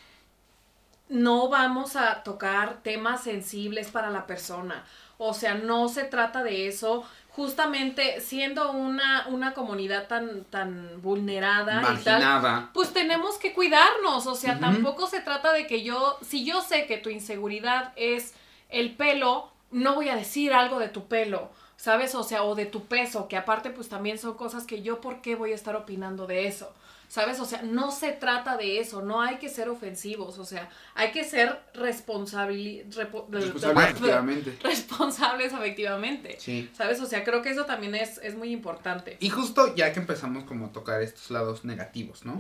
no 1.08 1.48
vamos 1.48 1.96
a 1.96 2.22
tocar 2.24 2.82
temas 2.82 3.22
sensibles 3.22 3.88
para 3.88 4.10
la 4.10 4.26
persona. 4.26 4.84
O 5.18 5.32
sea, 5.32 5.54
no 5.54 5.88
se 5.88 6.04
trata 6.04 6.42
de 6.42 6.68
eso 6.68 7.04
justamente 7.36 8.22
siendo 8.22 8.72
una, 8.72 9.26
una 9.28 9.52
comunidad 9.52 10.08
tan, 10.08 10.44
tan 10.44 11.02
vulnerada 11.02 11.94
y 11.94 12.02
tal, 12.02 12.70
pues 12.72 12.94
tenemos 12.94 13.36
que 13.36 13.52
cuidarnos, 13.52 14.26
o 14.26 14.34
sea, 14.34 14.58
tampoco 14.58 15.06
se 15.06 15.20
trata 15.20 15.52
de 15.52 15.66
que 15.66 15.82
yo, 15.82 16.16
si 16.22 16.46
yo 16.46 16.62
sé 16.62 16.86
que 16.86 16.96
tu 16.96 17.10
inseguridad 17.10 17.92
es 17.96 18.32
el 18.70 18.96
pelo, 18.96 19.52
no 19.70 19.94
voy 19.94 20.08
a 20.08 20.16
decir 20.16 20.54
algo 20.54 20.78
de 20.78 20.88
tu 20.88 21.08
pelo, 21.08 21.50
¿sabes? 21.76 22.14
O 22.14 22.22
sea, 22.22 22.42
o 22.42 22.54
de 22.54 22.64
tu 22.64 22.86
peso, 22.86 23.28
que 23.28 23.36
aparte 23.36 23.68
pues 23.68 23.90
también 23.90 24.18
son 24.18 24.32
cosas 24.34 24.64
que 24.64 24.80
yo, 24.80 25.02
¿por 25.02 25.20
qué 25.20 25.34
voy 25.34 25.52
a 25.52 25.56
estar 25.56 25.76
opinando 25.76 26.26
de 26.26 26.46
eso? 26.46 26.72
¿Sabes? 27.08 27.38
O 27.40 27.44
sea, 27.44 27.62
no 27.62 27.92
se 27.92 28.12
trata 28.12 28.56
de 28.56 28.80
eso, 28.80 29.02
no 29.02 29.20
hay 29.20 29.36
que 29.36 29.48
ser 29.48 29.68
ofensivos, 29.68 30.38
o 30.38 30.44
sea, 30.44 30.68
hay 30.94 31.12
que 31.12 31.24
ser 31.24 31.60
responsable, 31.74 32.84
responsables 32.90 33.90
efectivamente. 33.90 34.58
Responsables 34.62 35.52
efectivamente. 35.52 36.36
Sí. 36.40 36.68
¿Sabes? 36.76 37.00
O 37.00 37.06
sea, 37.06 37.24
creo 37.24 37.42
que 37.42 37.50
eso 37.50 37.64
también 37.64 37.94
es, 37.94 38.18
es 38.18 38.34
muy 38.34 38.50
importante. 38.50 39.16
Y 39.20 39.30
justo 39.30 39.74
ya 39.74 39.92
que 39.92 40.00
empezamos 40.00 40.44
como 40.44 40.66
a 40.66 40.72
tocar 40.72 41.02
estos 41.02 41.30
lados 41.30 41.64
negativos, 41.64 42.24
¿no? 42.24 42.38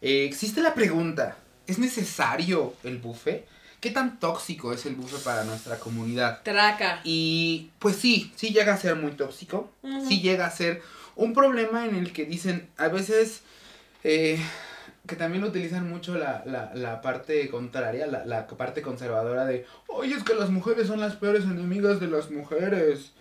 Eh, 0.00 0.24
existe 0.24 0.62
la 0.62 0.74
pregunta, 0.74 1.36
¿es 1.66 1.78
necesario 1.78 2.74
el 2.84 2.98
buffet? 2.98 3.46
¿Qué 3.80 3.90
tan 3.90 4.18
tóxico 4.18 4.72
es 4.72 4.86
el 4.86 4.96
buffet 4.96 5.22
para 5.22 5.44
nuestra 5.44 5.78
comunidad? 5.78 6.42
Traca. 6.42 7.00
Y 7.04 7.70
pues 7.78 7.96
sí, 7.96 8.32
sí 8.34 8.50
llega 8.50 8.74
a 8.74 8.76
ser 8.76 8.96
muy 8.96 9.12
tóxico, 9.12 9.70
sí 10.08 10.20
llega 10.20 10.46
a 10.46 10.50
ser 10.50 10.82
un 11.14 11.32
problema 11.32 11.84
en 11.84 11.94
el 11.94 12.12
que 12.12 12.24
dicen, 12.24 12.68
a 12.76 12.88
veces 12.88 13.42
eh, 14.04 14.38
que 15.08 15.16
también 15.16 15.42
utilizan 15.42 15.88
mucho 15.88 16.16
la, 16.16 16.42
la, 16.44 16.70
la 16.74 17.00
parte 17.00 17.48
contraria, 17.48 18.06
la, 18.06 18.24
la, 18.26 18.46
parte 18.46 18.82
conservadora 18.82 19.46
de, 19.46 19.66
oye, 19.88 20.14
es 20.14 20.22
que 20.22 20.34
las 20.34 20.50
mujeres 20.50 20.86
son 20.86 21.00
las 21.00 21.16
peores 21.16 21.44
enemigas 21.44 21.98
de 21.98 22.08
las 22.08 22.30
mujeres. 22.30 23.12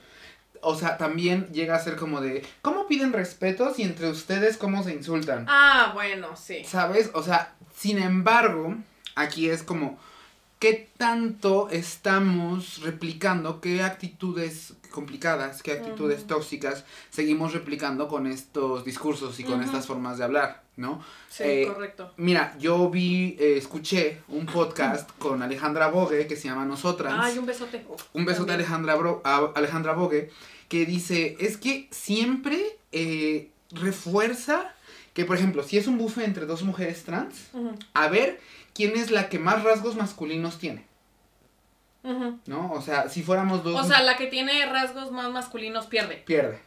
O 0.61 0.75
sea, 0.75 0.97
también 0.97 1.47
llega 1.53 1.75
a 1.75 1.79
ser 1.79 1.95
como 1.95 2.19
de, 2.19 2.45
¿cómo 2.61 2.87
piden 2.87 3.13
respeto 3.13 3.73
si 3.73 3.83
entre 3.83 4.09
ustedes 4.09 4.57
cómo 4.57 4.83
se 4.83 4.93
insultan? 4.93 5.45
Ah, 5.47 5.91
bueno, 5.93 6.35
sí. 6.35 6.63
¿Sabes? 6.65 7.11
O 7.13 7.23
sea, 7.23 7.53
sin 7.75 7.99
embargo, 7.99 8.75
aquí 9.15 9.49
es 9.49 9.63
como, 9.63 9.97
¿qué 10.59 10.89
tanto 10.97 11.69
estamos 11.69 12.81
replicando? 12.81 13.61
¿Qué 13.61 13.81
actitudes 13.83 14.73
complicadas, 14.91 15.61
qué 15.63 15.73
actitudes 15.73 16.25
tóxicas 16.27 16.85
seguimos 17.11 17.53
replicando 17.53 18.07
con 18.07 18.27
estos 18.27 18.83
discursos 18.83 19.39
y 19.39 19.43
con 19.43 19.61
estas 19.61 19.85
formas 19.85 20.17
de 20.17 20.23
hablar? 20.25 20.66
¿No? 20.77 21.03
Sí, 21.29 21.43
eh, 21.43 21.67
correcto. 21.67 22.13
Mira, 22.17 22.55
yo 22.59 22.89
vi, 22.89 23.35
eh, 23.39 23.57
escuché 23.57 24.21
un 24.29 24.45
podcast 24.45 25.09
con 25.17 25.41
Alejandra 25.41 25.87
Bogue 25.87 26.27
que 26.27 26.35
se 26.35 26.47
llama 26.47 26.65
Nosotras. 26.65 27.13
Ay, 27.17 27.37
un 27.37 27.45
besote. 27.45 27.85
Un 28.13 28.25
besote 28.25 28.51
a 28.51 28.55
Alejandra, 28.55 28.95
a 29.23 29.51
Alejandra 29.55 29.93
Bogue 29.93 30.29
que 30.69 30.85
dice, 30.85 31.35
es 31.39 31.57
que 31.57 31.87
siempre 31.91 32.77
eh, 32.91 33.49
refuerza 33.71 34.73
que, 35.13 35.25
por 35.25 35.37
ejemplo, 35.37 35.63
si 35.63 35.77
es 35.77 35.87
un 35.87 35.97
buffet 35.97 36.25
entre 36.25 36.45
dos 36.45 36.61
mujeres 36.61 37.03
trans, 37.03 37.49
a 37.93 38.07
ver 38.07 38.39
quién 38.73 38.95
es 38.95 39.09
la 39.09 39.29
que 39.29 39.39
más 39.39 39.63
rasgos 39.63 39.95
masculinos 39.95 40.59
tiene. 40.59 40.85
¿No? 42.45 42.71
O 42.71 42.81
sea, 42.81 43.09
si 43.09 43.21
fuéramos 43.21 43.65
dos... 43.65 43.77
O 43.77 43.83
sea, 43.83 44.01
la 44.01 44.15
que 44.15 44.27
tiene 44.27 44.65
rasgos 44.67 45.11
más 45.11 45.29
masculinos 45.29 45.87
pierde. 45.87 46.23
Pierde. 46.25 46.61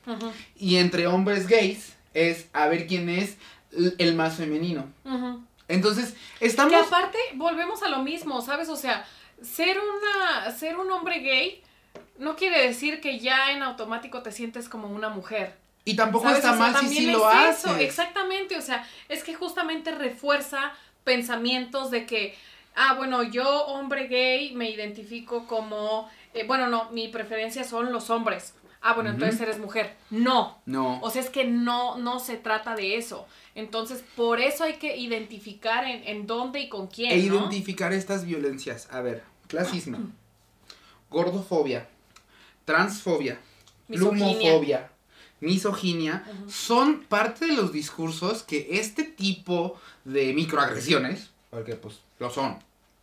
Y 0.55 0.77
entre 0.77 1.07
hombres 1.07 1.47
gays 1.47 1.95
es 2.13 2.49
a 2.53 2.67
ver 2.67 2.87
quién 2.87 3.09
es 3.09 3.39
el 3.73 4.15
más 4.15 4.37
femenino. 4.37 4.87
Entonces, 5.69 6.15
estamos... 6.41 6.73
Que 6.73 6.79
aparte, 6.79 7.19
volvemos 7.35 7.83
a 7.83 7.89
lo 7.89 7.99
mismo, 8.03 8.43
¿sabes? 8.43 8.69
O 8.69 8.77
sea, 8.77 9.07
ser, 9.43 9.79
una, 9.79 10.51
ser 10.51 10.77
un 10.77 10.91
hombre 10.91 11.21
gay 11.21 11.63
no 12.19 12.37
quiere 12.37 12.67
decir 12.67 13.01
que 13.01 13.19
ya 13.19 13.53
en 13.53 13.63
automático 13.63 14.23
te 14.23 14.33
sientes 14.33 14.69
como 14.69 14.89
una 14.89 15.09
mujer. 15.09 15.57
Y 15.85 15.97
tampoco 15.97 16.29
está 16.29 16.53
mal 16.53 16.77
si 16.77 16.89
sí 16.89 17.11
lo 17.11 17.27
haces. 17.27 17.79
Exactamente, 17.81 18.57
o 18.57 18.61
sea, 18.61 18.87
es 19.09 19.25
que 19.25 19.35
justamente 19.35 19.93
refuerza 19.93 20.73
pensamientos 21.05 21.91
de 21.91 22.05
que, 22.05 22.37
ah, 22.75 22.95
bueno, 22.95 23.23
yo 23.23 23.67
hombre 23.67 24.07
gay 24.07 24.53
me 24.55 24.71
identifico 24.71 25.47
como, 25.47 26.11
eh, 26.35 26.45
bueno, 26.47 26.69
no, 26.69 26.91
mi 26.91 27.09
preferencia 27.09 27.65
son 27.65 27.93
los 27.93 28.11
hombres. 28.11 28.55
Ah, 28.83 28.95
bueno, 28.95 29.11
entonces 29.11 29.41
eres 29.41 29.59
mujer. 29.59 29.95
No. 30.11 30.59
No. 30.65 31.01
O 31.03 31.11
sea, 31.11 31.21
es 31.21 31.29
que 31.29 31.45
no, 31.45 31.99
no 31.99 32.19
se 32.19 32.37
trata 32.37 32.75
de 32.75 32.97
eso. 32.97 33.27
Entonces, 33.55 34.03
por 34.17 34.41
eso 34.41 34.65
hay 34.65 34.75
que 34.75 34.97
identificar 34.97 35.85
en, 35.85 36.03
en 36.07 36.27
dónde 36.27 36.61
y 36.61 36.69
con 36.69 36.87
quién. 36.87 37.13
E 37.13 37.19
identificar 37.19 37.93
estas 37.93 38.25
violencias. 38.25 38.89
A 38.91 39.01
ver, 39.03 39.23
clasismo, 39.49 39.99
gordofobia, 41.11 41.89
transfobia, 42.65 43.39
plumofobia, 43.87 44.91
misoginia, 45.41 46.25
son 46.49 47.01
parte 47.01 47.47
de 47.47 47.55
los 47.55 47.73
discursos 47.73 48.43
que 48.45 48.69
este 48.71 49.05
tipo 49.05 49.79
de 50.05 50.33
microagresiones, 50.33 51.31
porque 51.51 51.75
pues 51.75 52.01
lo 52.19 52.31
son, 52.31 52.59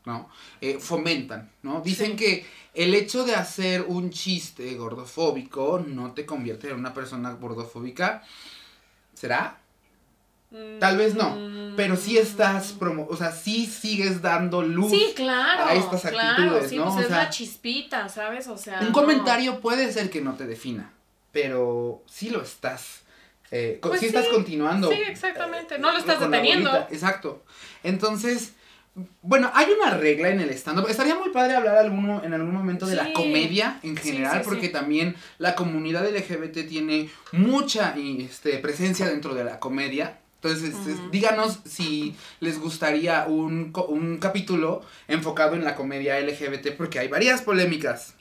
¿no? 0.07 0.29
Eh, 0.61 0.79
fomentan, 0.79 1.51
¿no? 1.61 1.81
Dicen 1.81 2.15
que 2.15 2.45
el 2.73 2.95
hecho 2.95 3.25
de 3.25 3.35
hacer 3.35 3.83
un 3.83 4.09
chiste 4.09 4.73
gordofóbico 4.75 5.83
no 5.85 6.13
te 6.13 6.25
convierte 6.25 6.69
en 6.69 6.77
una 6.77 6.93
persona 6.93 7.33
gordofóbica. 7.33 8.23
¿Será? 9.13 9.59
Tal 10.79 10.95
vez 10.95 11.13
no, 11.13 11.35
pero 11.75 11.97
sí 11.97 12.17
estás 12.17 12.71
promo 12.71 13.05
o 13.09 13.17
sea, 13.17 13.33
sí 13.33 13.65
sigues 13.65 14.21
dando 14.21 14.61
luz 14.61 14.93
a 15.19 15.73
estas 15.73 16.05
actitudes, 16.05 16.71
¿no? 16.71 16.93
Pues 16.93 17.05
es 17.05 17.11
la 17.11 17.29
chispita, 17.29 18.07
¿sabes? 18.07 18.47
O 18.47 18.57
sea, 18.57 18.79
un 18.79 18.93
comentario 18.93 19.59
puede 19.59 19.91
ser 19.91 20.09
que 20.09 20.21
no 20.21 20.35
te 20.35 20.47
defina, 20.47 20.93
pero 21.33 22.01
sí 22.07 22.29
lo 22.29 22.41
estás 22.41 23.01
eh, 23.51 23.79
pues 23.81 23.99
sí, 24.01 24.07
estás 24.07 24.27
continuando. 24.27 24.91
Sí, 24.91 25.01
exactamente. 25.07 25.79
No 25.79 25.91
lo 25.91 25.97
estás 25.99 26.19
deteniendo. 26.19 26.75
Exacto. 26.91 27.43
Entonces, 27.83 28.53
bueno, 29.21 29.51
hay 29.53 29.67
una 29.71 29.91
regla 29.91 30.29
en 30.29 30.39
el 30.39 30.49
stand-up. 30.51 30.87
Estaría 30.89 31.15
muy 31.15 31.29
padre 31.29 31.55
hablar 31.55 31.77
alguno, 31.77 32.23
en 32.23 32.33
algún 32.33 32.53
momento 32.53 32.87
de 32.87 32.95
la 32.95 33.13
comedia 33.13 33.79
en 33.83 33.95
general, 33.95 34.41
porque 34.43 34.69
también 34.69 35.15
la 35.37 35.55
comunidad 35.55 36.09
LGBT 36.09 36.67
tiene 36.67 37.09
mucha 37.31 37.93
este, 37.97 38.57
presencia 38.57 39.07
dentro 39.07 39.35
de 39.35 39.43
la 39.43 39.59
comedia. 39.59 40.19
Entonces, 40.41 40.73
díganos 41.11 41.59
si 41.65 42.15
les 42.39 42.59
gustaría 42.59 43.25
un, 43.27 43.73
un, 43.87 44.17
capítulo 44.17 44.81
enfocado 45.07 45.55
en 45.55 45.63
la 45.63 45.75
comedia 45.75 46.19
LGBT, 46.19 46.75
porque 46.77 46.99
hay 46.99 47.07
varias 47.07 47.41
polémicas. 47.41 48.13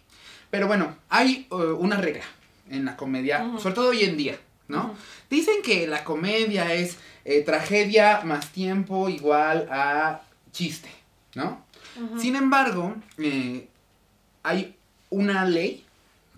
Pero 0.50 0.66
bueno, 0.66 0.96
hay 1.08 1.46
uh, 1.50 1.56
una 1.56 1.98
regla 1.98 2.24
en 2.70 2.84
la 2.84 2.96
comedia, 2.96 3.50
sobre 3.58 3.74
todo 3.74 3.90
hoy 3.90 4.04
en 4.04 4.16
día, 4.16 4.38
¿no? 4.68 4.94
Dicen 5.30 5.56
que 5.62 5.86
la 5.86 6.04
comedia 6.04 6.72
es 6.74 6.96
eh, 7.24 7.42
tragedia 7.42 8.22
más 8.24 8.50
tiempo 8.50 9.08
igual 9.08 9.68
a 9.70 10.22
chiste, 10.56 10.88
¿no? 11.34 11.64
Sin 12.18 12.36
embargo, 12.36 12.94
eh, 13.18 13.68
hay 14.42 14.74
una 15.10 15.44
ley 15.44 15.84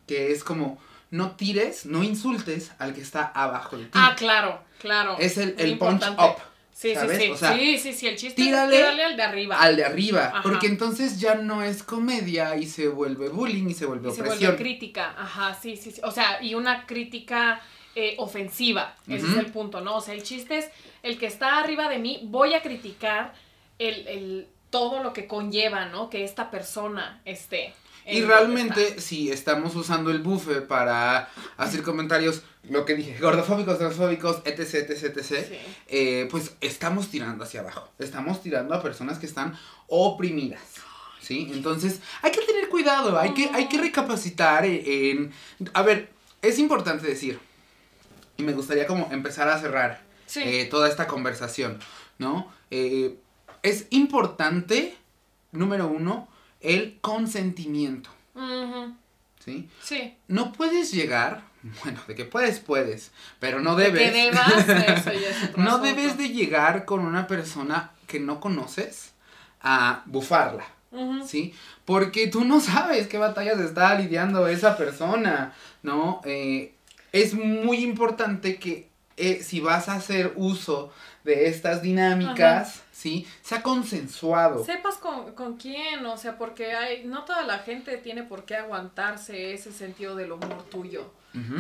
que 0.07 0.33
es 0.33 0.45
como 0.45 0.79
no 1.11 1.33
tires, 1.33 1.87
no 1.87 2.03
insultes 2.03 2.73
al 2.79 2.95
que 2.95 3.01
está 3.01 3.25
abajo 3.25 3.77
de 3.77 3.85
ti. 3.85 3.91
Ah, 3.95 4.15
claro, 4.17 4.61
claro. 4.81 5.17
Es 5.19 5.39
el, 5.39 5.55
el 5.59 5.79
punch 5.79 6.03
up. 6.19 6.37
Sí, 6.73 6.95
sí, 6.95 7.09
sí. 7.19 7.33
sí, 7.35 7.79
sí, 7.79 7.93
sí, 7.93 8.07
el 8.07 8.17
chiste 8.17 8.41
tírale, 8.41 8.85
al 8.85 9.17
de 9.17 9.23
arriba. 9.23 9.61
Al 9.61 9.75
de 9.75 9.85
arriba. 9.85 10.41
Porque 10.45 10.69
entonces 10.69 11.19
ya 11.19 11.35
no 11.35 11.63
es 11.63 11.83
comedia 11.83 12.57
y 12.57 12.67
se 12.67 12.87
vuelve 12.87 13.29
bullying 13.31 13.69
y 13.69 13.75
se 13.75 13.85
vuelve 13.85 14.09
y 14.09 14.13
opresión. 14.13 14.39
Se 14.39 14.47
vuelve 14.47 14.63
crítica. 14.63 15.15
Ajá, 15.19 15.59
sí, 15.61 15.77
sí, 15.77 15.91
sí. 15.91 16.01
O 16.05 16.13
sea, 16.13 16.41
y 16.41 16.55
una 16.55 16.87
crítica 16.87 17.61
eh, 17.97 18.15
ofensiva. 18.19 18.95
Ese 19.09 19.27
es 19.27 19.37
el 19.37 19.47
punto, 19.47 19.81
¿no? 19.81 19.97
O 19.97 20.01
sea, 20.01 20.15
el 20.15 20.23
chiste 20.23 20.59
es 20.59 20.71
el 21.03 21.19
que 21.19 21.27
está 21.27 21.59
arriba 21.59 21.89
de 21.89 21.99
mí, 21.99 22.21
voy 22.25 22.55
a 22.55 22.63
criticar 22.63 23.35
el, 23.79 24.07
el 24.09 24.49
todo 24.71 25.03
lo 25.03 25.13
que 25.13 25.27
conlleva, 25.27 25.87
¿no? 25.87 26.11
Que 26.11 26.25
esta 26.25 26.51
persona 26.51 27.21
esté. 27.25 27.75
Y 28.11 28.23
realmente, 28.23 29.01
si 29.01 29.31
estamos 29.31 29.77
usando 29.77 30.11
el 30.11 30.21
buffer 30.21 30.67
para 30.67 31.29
hacer 31.59 31.83
comentarios, 31.83 32.43
lo 32.71 32.87
que 32.87 32.95
dije, 32.95 33.19
gordofóbicos, 33.21 33.77
transfóbicos, 33.77 34.41
etc, 34.47 34.91
etc, 34.91 35.17
etc, 35.19 35.53
eh, 35.89 36.27
pues 36.31 36.53
estamos 36.63 37.09
tirando 37.11 37.45
hacia 37.45 37.61
abajo. 37.61 37.89
Estamos 37.99 38.43
tirando 38.43 38.75
a 38.75 38.83
personas 38.83 39.19
que 39.19 39.27
están 39.27 39.59
oprimidas. 39.89 40.63
¿Sí? 41.21 41.51
Entonces, 41.53 42.01
hay 42.23 42.33
que 42.33 42.41
tener 42.41 42.71
cuidado, 42.71 43.19
hay 43.19 43.35
que, 43.35 43.51
hay 43.53 43.69
que 43.69 43.77
recapacitar 43.77 44.65
en... 44.65 45.31
A 45.75 45.83
ver, 45.83 46.09
es 46.41 46.59
importante 46.59 47.07
decir, 47.07 47.39
y 48.39 48.43
me 48.43 48.55
gustaría 48.55 48.87
como 48.87 49.11
empezar 49.13 49.49
a 49.49 49.61
cerrar 49.61 50.01
eh, 50.37 50.65
toda 50.71 50.89
esta 50.89 51.07
conversación, 51.07 51.79
¿no? 52.17 52.51
Eh, 52.71 53.17
es 53.63 53.87
importante, 53.91 54.97
número 55.53 55.89
uno, 55.89 56.29
el 56.61 56.99
consentimiento. 57.01 58.11
¿Sí? 59.45 59.69
Sí. 59.83 60.17
No 60.29 60.53
puedes 60.53 60.93
llegar, 60.93 61.43
bueno, 61.85 62.01
de 62.07 62.15
que 62.15 62.25
puedes, 62.25 62.61
puedes, 62.61 63.11
pero 63.41 63.61
no 63.61 63.77
debes. 63.77 63.95
De 63.95 64.13
que 64.13 64.31
debas, 64.31 64.69
eso 64.69 65.13
ya 65.13 65.29
es 65.31 65.45
otro 65.51 65.63
No 65.63 65.79
debes 65.79 66.19
de 66.19 66.29
llegar 66.29 66.85
con 66.85 67.01
una 67.01 67.27
persona 67.27 67.93
que 68.07 68.21
no 68.21 68.41
conoces 68.41 69.13
a 69.61 70.03
bufarla. 70.07 70.67
¿Sí? 71.27 71.53
Porque 71.85 72.29
tú 72.29 72.45
no 72.45 72.61
sabes 72.61 73.09
qué 73.09 73.19
batallas 73.19 73.61
está 73.61 73.95
lidiando 73.95 74.49
esa 74.49 74.79
persona, 74.79 75.53
¿no? 75.83 76.23
Eh, 76.25 76.73
es 77.13 77.35
muy 77.35 77.79
importante 77.85 78.59
que 78.59 78.89
eh, 79.19 79.43
si 79.43 79.61
vas 79.61 79.89
a 79.89 79.95
hacer 79.95 80.33
uso 80.37 80.93
de 81.25 81.49
estas 81.49 81.83
dinámicas, 81.83 82.83
¿sí? 82.99 83.25
Sea 83.43 83.63
consensuado. 83.63 84.65
Sepas 84.65 84.97
con, 84.97 85.33
con, 85.35 85.57
quién, 85.57 86.05
o 86.05 86.17
sea, 86.17 86.37
porque 86.37 86.73
hay, 86.73 87.05
no 87.05 87.25
toda 87.25 87.45
la 87.45 87.59
gente 87.59 87.97
tiene 87.97 88.25
por 88.25 88.45
qué 88.45 88.57
aguantarse 88.57 89.55
ese 89.55 89.71
sentido 89.71 90.17
del 90.17 90.33
humor 90.33 90.65
tuyo, 90.69 91.13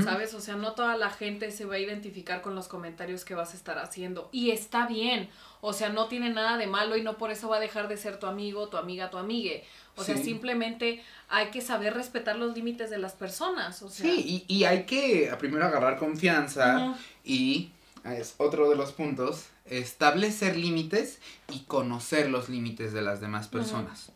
¿sabes? 0.02 0.34
O 0.34 0.40
sea, 0.40 0.56
no 0.56 0.72
toda 0.72 0.96
la 0.96 1.10
gente 1.10 1.52
se 1.52 1.64
va 1.64 1.76
a 1.76 1.78
identificar 1.78 2.42
con 2.42 2.56
los 2.56 2.66
comentarios 2.66 3.24
que 3.24 3.36
vas 3.36 3.52
a 3.52 3.56
estar 3.56 3.78
haciendo. 3.78 4.28
Y 4.32 4.50
está 4.50 4.88
bien, 4.88 5.28
o 5.60 5.72
sea, 5.72 5.90
no 5.90 6.08
tiene 6.08 6.30
nada 6.30 6.56
de 6.56 6.66
malo 6.66 6.96
y 6.96 7.02
no 7.02 7.16
por 7.16 7.30
eso 7.30 7.48
va 7.48 7.58
a 7.58 7.60
dejar 7.60 7.86
de 7.86 7.96
ser 7.96 8.18
tu 8.18 8.26
amigo, 8.26 8.68
tu 8.68 8.76
amiga, 8.76 9.08
tu 9.08 9.18
amigue. 9.18 9.62
O 9.94 10.02
sea, 10.02 10.16
simplemente 10.16 11.04
hay 11.28 11.50
que 11.50 11.60
saber 11.60 11.94
respetar 11.94 12.34
los 12.34 12.56
límites 12.56 12.90
de 12.90 12.98
las 12.98 13.12
personas. 13.12 13.80
O 13.82 13.88
sea. 13.88 14.04
Sí, 14.04 14.44
y, 14.48 14.52
y 14.52 14.64
hay 14.64 14.82
que 14.82 15.32
primero 15.38 15.64
agarrar 15.66 15.98
confianza 15.98 16.96
y 17.22 17.70
es 18.04 18.34
otro 18.38 18.68
de 18.68 18.76
los 18.76 18.92
puntos, 18.92 19.46
establecer 19.70 20.56
límites 20.56 21.18
y 21.52 21.60
conocer 21.60 22.30
los 22.30 22.48
límites 22.48 22.92
de 22.92 23.02
las 23.02 23.20
demás 23.20 23.48
personas. 23.48 24.10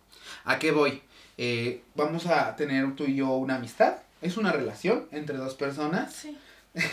¿A 0.45 0.59
qué 0.59 0.73
voy? 0.73 1.03
Eh, 1.39 1.83
vamos 1.95 2.27
a 2.27 2.55
tener 2.57 2.95
tú 2.95 3.05
y 3.05 3.17
yo 3.17 3.29
una 3.31 3.57
amistad, 3.57 3.97
es 4.21 4.37
una 4.37 4.53
relación 4.53 5.07
entre 5.13 5.37
dos 5.37 5.55
personas. 5.55 6.15
Sí. 6.15 6.39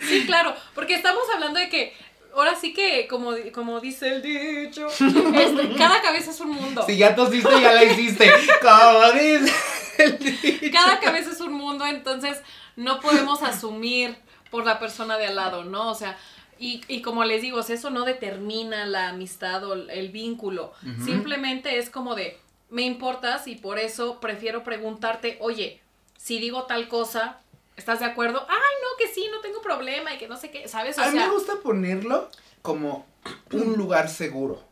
Sí, 0.00 0.24
claro, 0.24 0.54
porque 0.74 0.94
estamos 0.94 1.24
hablando 1.34 1.58
de 1.58 1.68
que 1.68 1.92
ahora 2.34 2.54
sí 2.54 2.72
que, 2.72 3.08
como, 3.08 3.32
como 3.52 3.80
dice 3.80 4.08
el 4.08 4.22
dicho, 4.22 4.86
este, 4.88 5.74
cada 5.76 6.00
cabeza 6.00 6.30
es 6.30 6.40
un 6.40 6.50
mundo. 6.50 6.84
Si 6.86 6.96
ya 6.96 7.14
tosiste, 7.14 7.60
ya 7.60 7.72
la 7.72 7.84
hiciste. 7.84 8.30
Como 8.62 9.12
dice 9.12 9.54
el 9.98 10.18
dicho. 10.18 10.70
Cada 10.72 11.00
cabeza 11.00 11.32
es 11.32 11.40
un 11.40 11.54
mundo, 11.54 11.86
entonces 11.86 12.38
no 12.76 13.00
podemos 13.00 13.42
asumir 13.42 14.16
por 14.50 14.64
la 14.64 14.78
persona 14.78 15.18
de 15.18 15.26
al 15.26 15.36
lado, 15.36 15.64
¿no? 15.64 15.90
O 15.90 15.94
sea, 15.94 16.16
y, 16.58 16.82
y 16.88 17.02
como 17.02 17.24
les 17.24 17.42
digo, 17.42 17.60
eso 17.60 17.90
no 17.90 18.04
determina 18.04 18.86
la 18.86 19.08
amistad 19.10 19.64
o 19.64 19.74
el 19.74 20.08
vínculo. 20.10 20.72
Simplemente 21.04 21.78
es 21.78 21.90
como 21.90 22.14
de, 22.14 22.38
me 22.70 22.82
importas 22.82 23.46
y 23.46 23.56
por 23.56 23.78
eso 23.78 24.20
prefiero 24.20 24.64
preguntarte, 24.64 25.38
oye, 25.40 25.80
si 26.16 26.38
digo 26.38 26.64
tal 26.64 26.88
cosa, 26.88 27.40
¿estás 27.76 28.00
de 28.00 28.06
acuerdo? 28.06 28.44
Ay, 28.48 28.56
no, 28.82 28.88
que 28.98 29.12
sí, 29.12 29.26
no 29.30 29.40
tengo 29.40 29.60
problema 29.60 30.14
y 30.14 30.18
que 30.18 30.28
no 30.28 30.36
sé 30.36 30.50
qué, 30.50 30.66
¿sabes? 30.66 30.98
O 30.98 31.02
a 31.02 31.10
mí 31.10 31.18
me 31.18 31.28
gusta 31.28 31.56
ponerlo 31.62 32.30
como 32.62 33.06
un 33.52 33.74
lugar 33.76 34.08
seguro, 34.08 34.62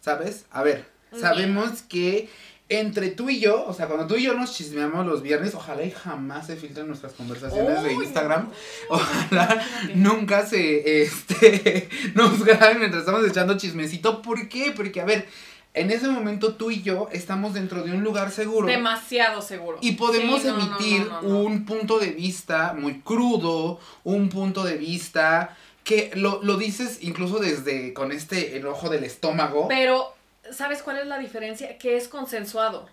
¿sabes? 0.00 0.46
A 0.50 0.62
ver, 0.62 0.90
sabemos 1.12 1.82
que 1.82 2.28
entre 2.68 3.10
tú 3.10 3.30
y 3.30 3.38
yo, 3.38 3.64
o 3.64 3.72
sea, 3.72 3.86
cuando 3.86 4.06
tú 4.06 4.16
y 4.16 4.24
yo 4.24 4.34
nos 4.34 4.52
chismeamos 4.52 5.06
los 5.06 5.22
viernes, 5.22 5.54
ojalá 5.54 5.84
y 5.84 5.92
jamás 5.92 6.48
se 6.48 6.56
filtren 6.56 6.88
nuestras 6.88 7.12
conversaciones 7.12 7.82
de 7.82 7.92
Instagram. 7.92 8.50
Ojalá 8.88 9.64
nunca 9.94 10.44
se, 10.44 11.02
este, 11.02 11.88
nos 12.14 12.44
graben 12.44 12.80
mientras 12.80 13.02
estamos 13.02 13.24
echando 13.26 13.56
chismecito. 13.56 14.20
¿Por 14.20 14.48
qué? 14.48 14.72
Porque, 14.74 15.00
a 15.00 15.04
ver, 15.04 15.28
en 15.74 15.92
ese 15.92 16.08
momento 16.08 16.54
tú 16.54 16.72
y 16.72 16.82
yo 16.82 17.08
estamos 17.12 17.54
dentro 17.54 17.84
de 17.84 17.92
un 17.92 18.02
lugar 18.02 18.32
seguro. 18.32 18.66
Demasiado 18.66 19.42
seguro. 19.42 19.78
Y 19.80 19.92
podemos 19.92 20.44
emitir 20.44 21.08
un 21.22 21.66
punto 21.66 22.00
de 22.00 22.10
vista 22.10 22.74
muy 22.76 23.00
crudo, 23.00 23.78
un 24.02 24.28
punto 24.28 24.64
de 24.64 24.76
vista 24.76 25.56
que 25.84 26.10
lo, 26.16 26.42
lo 26.42 26.56
dices 26.56 26.98
incluso 27.02 27.38
desde 27.38 27.92
con 27.92 28.10
este 28.10 28.56
enojo 28.56 28.88
del 28.88 29.04
estómago. 29.04 29.68
Pero 29.68 30.15
¿sabes 30.52 30.82
cuál 30.82 30.98
es 30.98 31.06
la 31.06 31.18
diferencia? 31.18 31.78
Que 31.78 31.96
es 31.96 32.08
consensuado. 32.08 32.88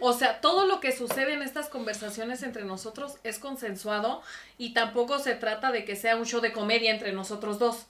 O 0.00 0.12
sea, 0.12 0.40
todo 0.40 0.66
lo 0.66 0.80
que 0.80 0.96
sucede 0.96 1.34
en 1.34 1.42
estas 1.42 1.68
conversaciones 1.68 2.42
entre 2.42 2.64
nosotros 2.64 3.16
es 3.24 3.38
consensuado 3.38 4.22
y 4.58 4.74
tampoco 4.74 5.18
se 5.18 5.34
trata 5.34 5.72
de 5.72 5.84
que 5.84 5.96
sea 5.96 6.16
un 6.16 6.26
show 6.26 6.40
de 6.40 6.52
comedia 6.52 6.90
entre 6.92 7.12
nosotros 7.12 7.58
dos. 7.58 7.86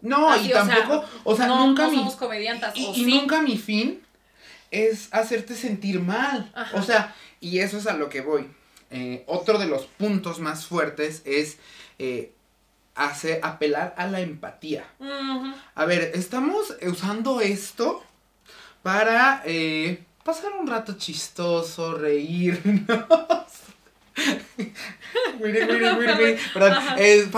No, 0.00 0.34
y 0.42 0.48
tampoco, 0.48 1.04
o 1.24 1.36
sea, 1.36 1.46
nunca 1.46 1.88
no 1.88 2.10
somos. 2.10 2.18
Y, 2.74 3.04
nunca 3.04 3.42
mi 3.42 3.58
fin 3.58 4.02
es 4.70 5.08
hacerte 5.12 5.54
sentir 5.54 6.00
mal. 6.00 6.50
O 6.74 6.82
sea, 6.82 7.14
y 7.40 7.58
eso 7.58 7.78
es 7.78 7.86
a 7.86 7.94
lo 7.94 8.08
que 8.08 8.20
voy. 8.20 8.48
Eh, 8.90 9.24
otro 9.26 9.58
de 9.58 9.66
los 9.66 9.86
puntos 9.86 10.40
más 10.40 10.66
fuertes 10.66 11.22
es 11.24 11.58
eh, 11.98 12.32
hacer, 12.94 13.40
apelar 13.42 13.94
a 13.96 14.06
la 14.06 14.20
empatía. 14.20 14.84
A 15.74 15.84
ver, 15.84 16.12
estamos 16.14 16.74
usando 16.82 17.40
esto 17.40 18.02
para 18.82 19.42
eh, 19.44 20.04
pasar 20.24 20.52
un 20.52 20.66
rato 20.66 20.94
chistoso, 20.96 21.94
reírnos. 21.94 22.96
es, 26.98 27.28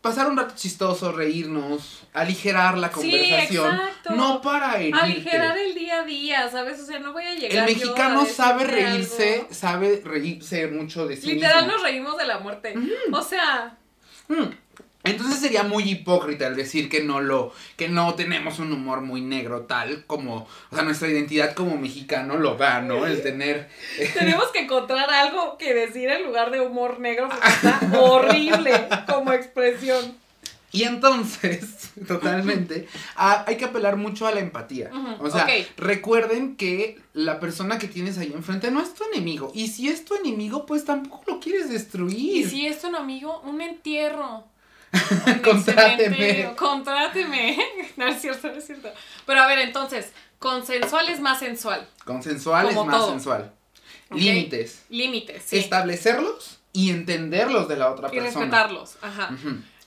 pasar 0.00 0.28
un 0.28 0.36
rato 0.36 0.54
chistoso, 0.56 1.12
reírnos, 1.12 2.02
aligerar 2.12 2.78
la 2.78 2.90
conversación. 2.90 3.80
no 4.10 4.40
para 4.40 4.76
herirte. 4.78 5.00
Aligerar 5.00 5.58
el 5.58 5.74
día 5.74 6.00
a 6.00 6.04
día, 6.04 6.50
¿sabes? 6.50 6.80
O 6.80 6.86
sea, 6.86 6.98
no 6.98 7.12
voy 7.12 7.24
a 7.24 7.34
llegar. 7.34 7.68
El 7.68 7.74
mexicano 7.74 8.26
sabe 8.26 8.64
reírse, 8.64 9.46
sabe 9.50 10.02
reírse 10.04 10.66
mucho 10.68 11.06
de 11.06 11.16
sí 11.16 11.34
Literal 11.34 11.66
nos 11.66 11.82
reímos 11.82 12.16
de 12.16 12.26
la 12.26 12.38
muerte. 12.38 12.74
O 13.12 13.22
sea. 13.22 13.76
Mm. 14.28 14.65
Entonces 15.06 15.40
sería 15.40 15.62
muy 15.62 15.88
hipócrita 15.88 16.46
el 16.46 16.56
decir 16.56 16.88
que 16.88 17.02
no 17.02 17.20
lo, 17.20 17.52
que 17.76 17.88
no 17.88 18.14
tenemos 18.14 18.58
un 18.58 18.72
humor 18.72 19.00
muy 19.00 19.20
negro 19.20 19.62
tal 19.62 20.04
como, 20.06 20.46
o 20.70 20.74
sea, 20.74 20.84
nuestra 20.84 21.08
identidad 21.08 21.54
como 21.54 21.76
mexicano 21.76 22.36
lo 22.36 22.56
da, 22.56 22.80
¿no? 22.80 23.06
El 23.06 23.22
tener... 23.22 23.68
Tenemos 24.14 24.48
que 24.48 24.60
encontrar 24.60 25.10
algo 25.10 25.56
que 25.58 25.74
decir 25.74 26.08
en 26.10 26.24
lugar 26.24 26.50
de 26.50 26.60
humor 26.60 27.00
negro 27.00 27.28
porque 27.28 27.48
está 27.48 27.80
horrible 28.00 28.88
como 29.06 29.32
expresión. 29.32 30.16
Y 30.72 30.82
entonces, 30.82 31.90
totalmente, 32.06 32.86
hay 33.14 33.56
que 33.56 33.64
apelar 33.64 33.96
mucho 33.96 34.26
a 34.26 34.32
la 34.32 34.40
empatía. 34.40 34.90
o 35.20 35.30
sea, 35.30 35.46
recuerden 35.78 36.56
que 36.56 37.00
la 37.14 37.40
persona 37.40 37.78
que 37.78 37.88
tienes 37.88 38.18
ahí 38.18 38.32
enfrente 38.34 38.70
no 38.70 38.82
es 38.82 38.92
tu 38.92 39.04
enemigo. 39.12 39.50
Y 39.54 39.68
si 39.68 39.88
es 39.88 40.04
tu 40.04 40.14
enemigo, 40.16 40.66
pues 40.66 40.84
tampoco 40.84 41.22
lo 41.26 41.40
quieres 41.40 41.70
destruir. 41.70 42.18
Y 42.18 42.44
si 42.44 42.66
es 42.66 42.80
tu 42.80 42.88
enemigo, 42.88 43.40
un 43.44 43.62
entierro. 43.62 44.44
Contráteme. 45.44 46.54
Contráteme. 46.56 47.58
No 47.96 48.06
es 48.06 48.20
cierto, 48.20 48.48
no 48.48 48.54
es 48.54 48.66
cierto. 48.66 48.90
Pero 49.24 49.40
a 49.40 49.46
ver, 49.46 49.58
entonces, 49.60 50.12
consensual 50.38 51.08
es 51.08 51.18
más 51.18 51.38
sensual. 51.38 51.88
Consensual 52.04 52.68
es 52.68 52.76
más 52.76 53.06
sensual. 53.06 53.52
Límites. 54.10 54.84
Límites, 54.90 55.42
sí. 55.46 55.58
Establecerlos 55.58 56.58
y 56.72 56.90
entenderlos 56.90 57.68
de 57.68 57.76
la 57.76 57.90
otra 57.90 58.10
persona. 58.10 58.28
Y 58.28 58.34
respetarlos, 58.34 58.96
ajá. 59.00 59.30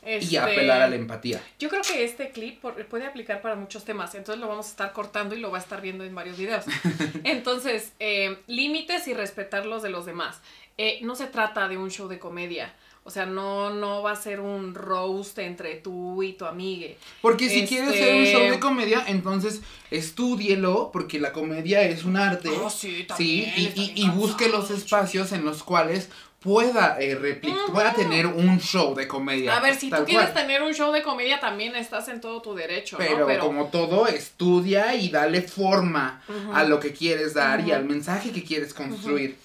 Y 0.06 0.15
este, 0.15 0.39
apelar 0.39 0.82
a 0.82 0.88
la 0.88 0.95
empatía. 0.95 1.41
Yo 1.60 1.69
creo 1.69 1.82
que 1.82 2.04
este 2.04 2.32
clip 2.32 2.62
puede 2.62 3.06
aplicar 3.06 3.41
para 3.41 3.56
muchos 3.56 3.84
temas, 3.84 4.15
entonces 4.15 4.41
lo 4.41 4.48
vamos 4.48 4.67
a 4.67 4.69
estar 4.69 4.93
cortando 4.93 5.36
y 5.36 5.39
lo 5.39 5.52
va 5.52 5.58
a 5.58 5.62
estar 5.62 5.82
viendo 5.82 6.04
en 6.04 6.15
varios 6.15 6.38
videos. 6.38 6.65
Entonces, 7.24 7.91
eh, 8.00 8.38
límites 8.48 9.08
y 9.08 9.13
respetarlos 9.13 9.84
de 9.84 9.89
los 9.89 10.06
demás. 10.06 10.39
Eh, 10.78 11.00
no 11.04 11.15
se 11.15 11.28
trata 11.28 11.67
de 11.67 11.78
un 11.78 11.91
show 11.91 12.08
de 12.08 12.17
comedia. 12.17 12.74
O 13.10 13.12
sea, 13.12 13.26
no, 13.26 13.72
no 13.72 14.04
va 14.04 14.12
a 14.12 14.15
ser 14.15 14.39
un 14.39 14.76
roast 14.76 15.39
entre 15.39 15.78
tú 15.78 16.22
y 16.22 16.34
tu 16.34 16.45
amigue. 16.45 16.95
Porque 17.24 17.50
si 17.50 17.65
quieres 17.65 17.89
hacer 17.89 18.13
un 18.13 18.26
show 18.26 18.41
de 18.41 18.48
este, 18.50 18.60
comedia, 18.60 19.04
entonces 19.08 19.62
estúdielo, 19.89 20.91
porque 20.93 21.17
la 21.17 21.32
comedia 21.32 21.82
es 21.82 22.04
un 22.04 22.17
arte. 22.17 22.50
Oh, 22.50 22.69
sí, 22.69 23.06
también, 23.08 23.52
sí, 23.56 23.93
y, 23.95 24.06
y, 24.06 24.10
busque 24.12 24.48
los 24.48 24.69
espacios 24.69 25.32
en 25.32 25.43
los 25.43 25.63
cuales 25.63 26.10
pueda 26.39 26.98
eh, 27.00 27.41
pueda 27.74 27.95
tener 27.95 28.28
un 28.28 28.60
show 28.60 28.93
de 28.93 29.08
comedia. 29.08 29.58
A 29.58 29.60
ver, 29.60 29.74
si 29.74 29.89
tú 29.89 30.06
quieres 30.06 30.32
tener 30.36 30.62
un 30.62 30.76
show 30.76 30.91
de 30.91 31.02
comedia, 31.02 31.39
también 31.39 31.76
estás 31.76 32.10
en 32.10 32.22
todo 32.22 32.43
tu 32.43 32.54
derecho. 32.54 32.98
Pero, 33.00 33.26
Pero... 33.26 33.43
como 33.43 33.69
todo, 33.69 34.06
estudia 34.06 34.93
y 34.93 35.10
dale 35.10 35.41
forma 35.41 36.22
a 36.54 36.63
lo 36.63 36.80
que 36.80 36.93
quieres 36.93 37.34
dar 37.34 37.67
y 37.67 37.72
al 37.72 37.86
mensaje 37.86 38.32
que 38.32 38.43
quieres 38.43 38.72
construir. 38.72 39.36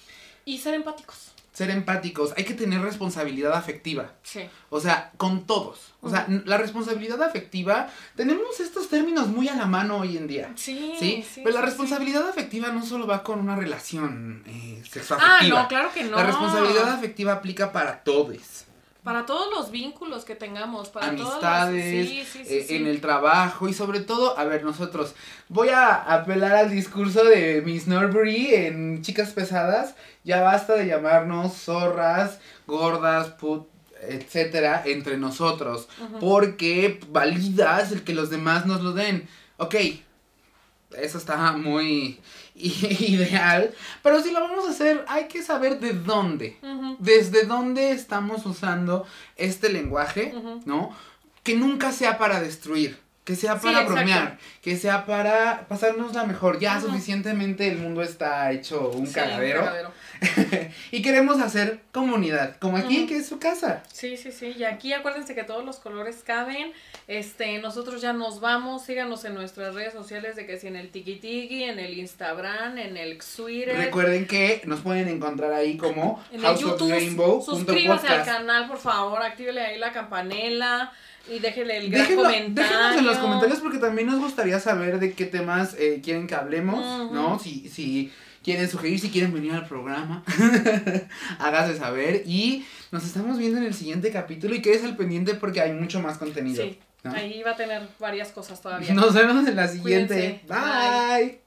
Y 0.45 0.59
ser 0.59 0.75
empáticos 0.75 1.24
ser 1.55 1.69
empáticos, 1.69 2.33
hay 2.35 2.43
que 2.43 2.53
tener 2.53 2.81
responsabilidad 2.81 3.53
afectiva. 3.53 4.11
Sí. 4.23 4.41
O 4.69 4.81
sea, 4.81 5.11
con 5.15 5.47
todos. 5.47 5.93
O 6.01 6.09
sea, 6.09 6.27
la 6.45 6.57
responsabilidad 6.57 7.23
afectiva, 7.23 7.87
tenemos 8.17 8.59
estos 8.59 8.89
términos 8.89 9.29
muy 9.29 9.47
a 9.47 9.55
la 9.55 9.65
mano 9.65 9.99
hoy 9.99 10.17
en 10.17 10.27
día. 10.27 10.51
Sí. 10.55 10.93
Sí. 10.99 11.23
Pero 11.35 11.51
la 11.51 11.61
responsabilidad 11.61 12.27
afectiva 12.27 12.67
no 12.73 12.85
solo 12.85 13.07
va 13.07 13.23
con 13.23 13.39
una 13.39 13.55
relación 13.55 14.43
eh, 14.45 14.83
Ah, 15.17 15.39
no, 15.47 15.67
claro 15.69 15.91
que 15.93 16.03
no. 16.03 16.17
La 16.17 16.25
responsabilidad 16.25 16.89
afectiva 16.89 17.31
aplica 17.31 17.71
para 17.71 18.03
todos. 18.03 18.64
Para 19.05 19.27
todos 19.27 19.53
los 19.55 19.69
vínculos 19.69 20.25
que 20.25 20.33
tengamos, 20.33 20.89
para 20.89 21.09
amistades, 21.09 22.35
eh, 22.35 22.65
en 22.69 22.87
el 22.87 23.01
trabajo 23.01 23.69
y 23.69 23.73
sobre 23.73 23.99
todo, 23.99 24.35
a 24.35 24.45
ver, 24.45 24.63
nosotros, 24.63 25.13
voy 25.47 25.69
a 25.69 25.93
apelar 25.93 26.55
al 26.55 26.71
discurso 26.71 27.23
de 27.23 27.61
Miss 27.63 27.85
Norbury 27.85 28.55
en 28.55 29.03
Chicas 29.03 29.31
Pesadas, 29.31 29.93
ya 30.23 30.41
basta 30.41 30.73
de 30.73 30.87
llamarnos 30.87 31.53
zorras, 31.53 32.39
gordas, 32.65 33.27
put, 33.27 33.67
etcétera, 34.01 34.81
entre 34.87 35.17
nosotros, 35.17 35.87
porque 36.19 36.99
validas 37.09 37.91
el 37.91 38.03
que 38.03 38.15
los 38.15 38.31
demás 38.31 38.65
nos 38.65 38.81
lo 38.81 38.93
den. 38.93 39.29
Ok, 39.57 39.75
eso 40.97 41.19
está 41.19 41.51
muy 41.51 42.19
ideal. 42.99 43.73
Pero 44.01 44.21
si 44.21 44.31
lo 44.31 44.39
vamos 44.39 44.65
a 44.65 44.71
hacer, 44.71 45.03
hay 45.07 45.27
que 45.27 45.43
saber 45.43 45.79
de 45.79 45.93
dónde. 45.93 46.57
Desde 46.99 47.43
dónde 47.45 47.91
estamos 47.91 48.45
usando 48.45 49.05
este 49.35 49.69
lenguaje, 49.69 50.33
¿no? 50.65 50.95
Que 51.43 51.55
nunca 51.55 51.91
sea 51.91 52.17
para 52.17 52.39
destruir. 52.39 53.04
Que 53.25 53.35
sea 53.35 53.59
para 53.59 53.81
bromear, 53.81 54.37
que 54.61 54.77
sea 54.77 55.05
para 55.07 55.65
pasarnos 55.67 56.13
la 56.13 56.25
mejor. 56.25 56.59
Ya 56.59 56.79
suficientemente 56.79 57.67
el 57.67 57.79
mundo 57.79 58.03
está 58.03 58.51
hecho 58.51 58.91
un 58.91 59.11
cagadero. 59.11 59.67
y 60.91 61.01
queremos 61.01 61.41
hacer 61.41 61.79
comunidad, 61.91 62.57
como 62.57 62.77
aquí, 62.77 63.07
que 63.07 63.17
es 63.17 63.27
su 63.27 63.39
casa. 63.39 63.81
Sí, 63.91 64.15
sí, 64.15 64.31
sí. 64.31 64.53
Y 64.57 64.63
aquí 64.63 64.93
acuérdense 64.93 65.33
que 65.33 65.43
todos 65.43 65.65
los 65.65 65.77
colores 65.77 66.21
caben. 66.23 66.71
Este, 67.07 67.57
nosotros 67.57 67.99
ya 67.99 68.13
nos 68.13 68.39
vamos. 68.41 68.85
Síganos 68.85 69.25
en 69.25 69.33
nuestras 69.33 69.73
redes 69.73 69.93
sociales 69.93 70.35
de 70.35 70.45
que 70.45 70.59
si 70.59 70.67
en 70.67 70.75
el 70.75 70.91
Tiki 70.91 71.15
Tiki, 71.15 71.63
en 71.63 71.79
el 71.79 71.97
Instagram, 71.97 72.77
en 72.77 72.95
el 72.95 73.17
Twitter. 73.17 73.75
Recuerden 73.75 74.27
que 74.27 74.61
nos 74.65 74.81
pueden 74.81 75.07
encontrar 75.07 75.51
ahí 75.51 75.77
como 75.77 76.23
en 76.31 76.41
House 76.41 76.63
of 76.63 76.79
Rainbow. 76.79 77.41
Suscríbase 77.41 78.07
al 78.07 78.23
canal, 78.23 78.67
por 78.67 78.77
favor. 78.77 79.23
Actívele 79.23 79.61
ahí 79.61 79.79
la 79.79 79.91
campanela. 79.91 80.93
Y 81.29 81.39
déjenle 81.39 81.77
el 81.77 81.89
gran 81.89 82.15
comentario. 82.15 82.69
Déjenos 82.69 82.97
en 82.97 83.05
los 83.05 83.17
comentarios 83.17 83.59
porque 83.59 83.77
también 83.79 84.07
nos 84.07 84.19
gustaría 84.19 84.59
saber 84.59 84.99
de 84.99 85.13
qué 85.13 85.25
temas 85.25 85.75
eh, 85.77 86.01
quieren 86.03 86.27
que 86.27 86.35
hablemos, 86.35 87.11
¿no? 87.11 87.39
Si, 87.39 87.69
si 87.69 88.11
quieren 88.43 88.69
sugerir, 88.69 88.99
si 88.99 89.09
quieren 89.09 89.33
venir 89.33 89.53
al 89.53 89.67
programa, 89.67 90.23
hágase 91.39 91.77
saber. 91.77 92.23
Y 92.27 92.65
nos 92.91 93.03
estamos 93.03 93.39
viendo 93.39 93.57
en 93.57 93.63
el 93.63 93.73
siguiente 93.73 94.11
capítulo 94.11 94.53
y 94.53 94.61
quedes 94.61 94.83
al 94.83 94.95
pendiente 94.95 95.33
porque 95.33 95.61
hay 95.61 95.73
mucho 95.73 95.99
más 95.99 96.17
contenido. 96.19 96.63
Sí, 96.63 96.77
ahí 97.05 97.41
va 97.41 97.51
a 97.51 97.55
tener 97.55 97.87
varias 97.99 98.31
cosas 98.31 98.61
todavía. 98.61 98.93
Nos 98.93 99.13
vemos 99.13 99.47
en 99.47 99.55
la 99.55 99.67
siguiente. 99.67 100.41
Bye. 100.47 101.44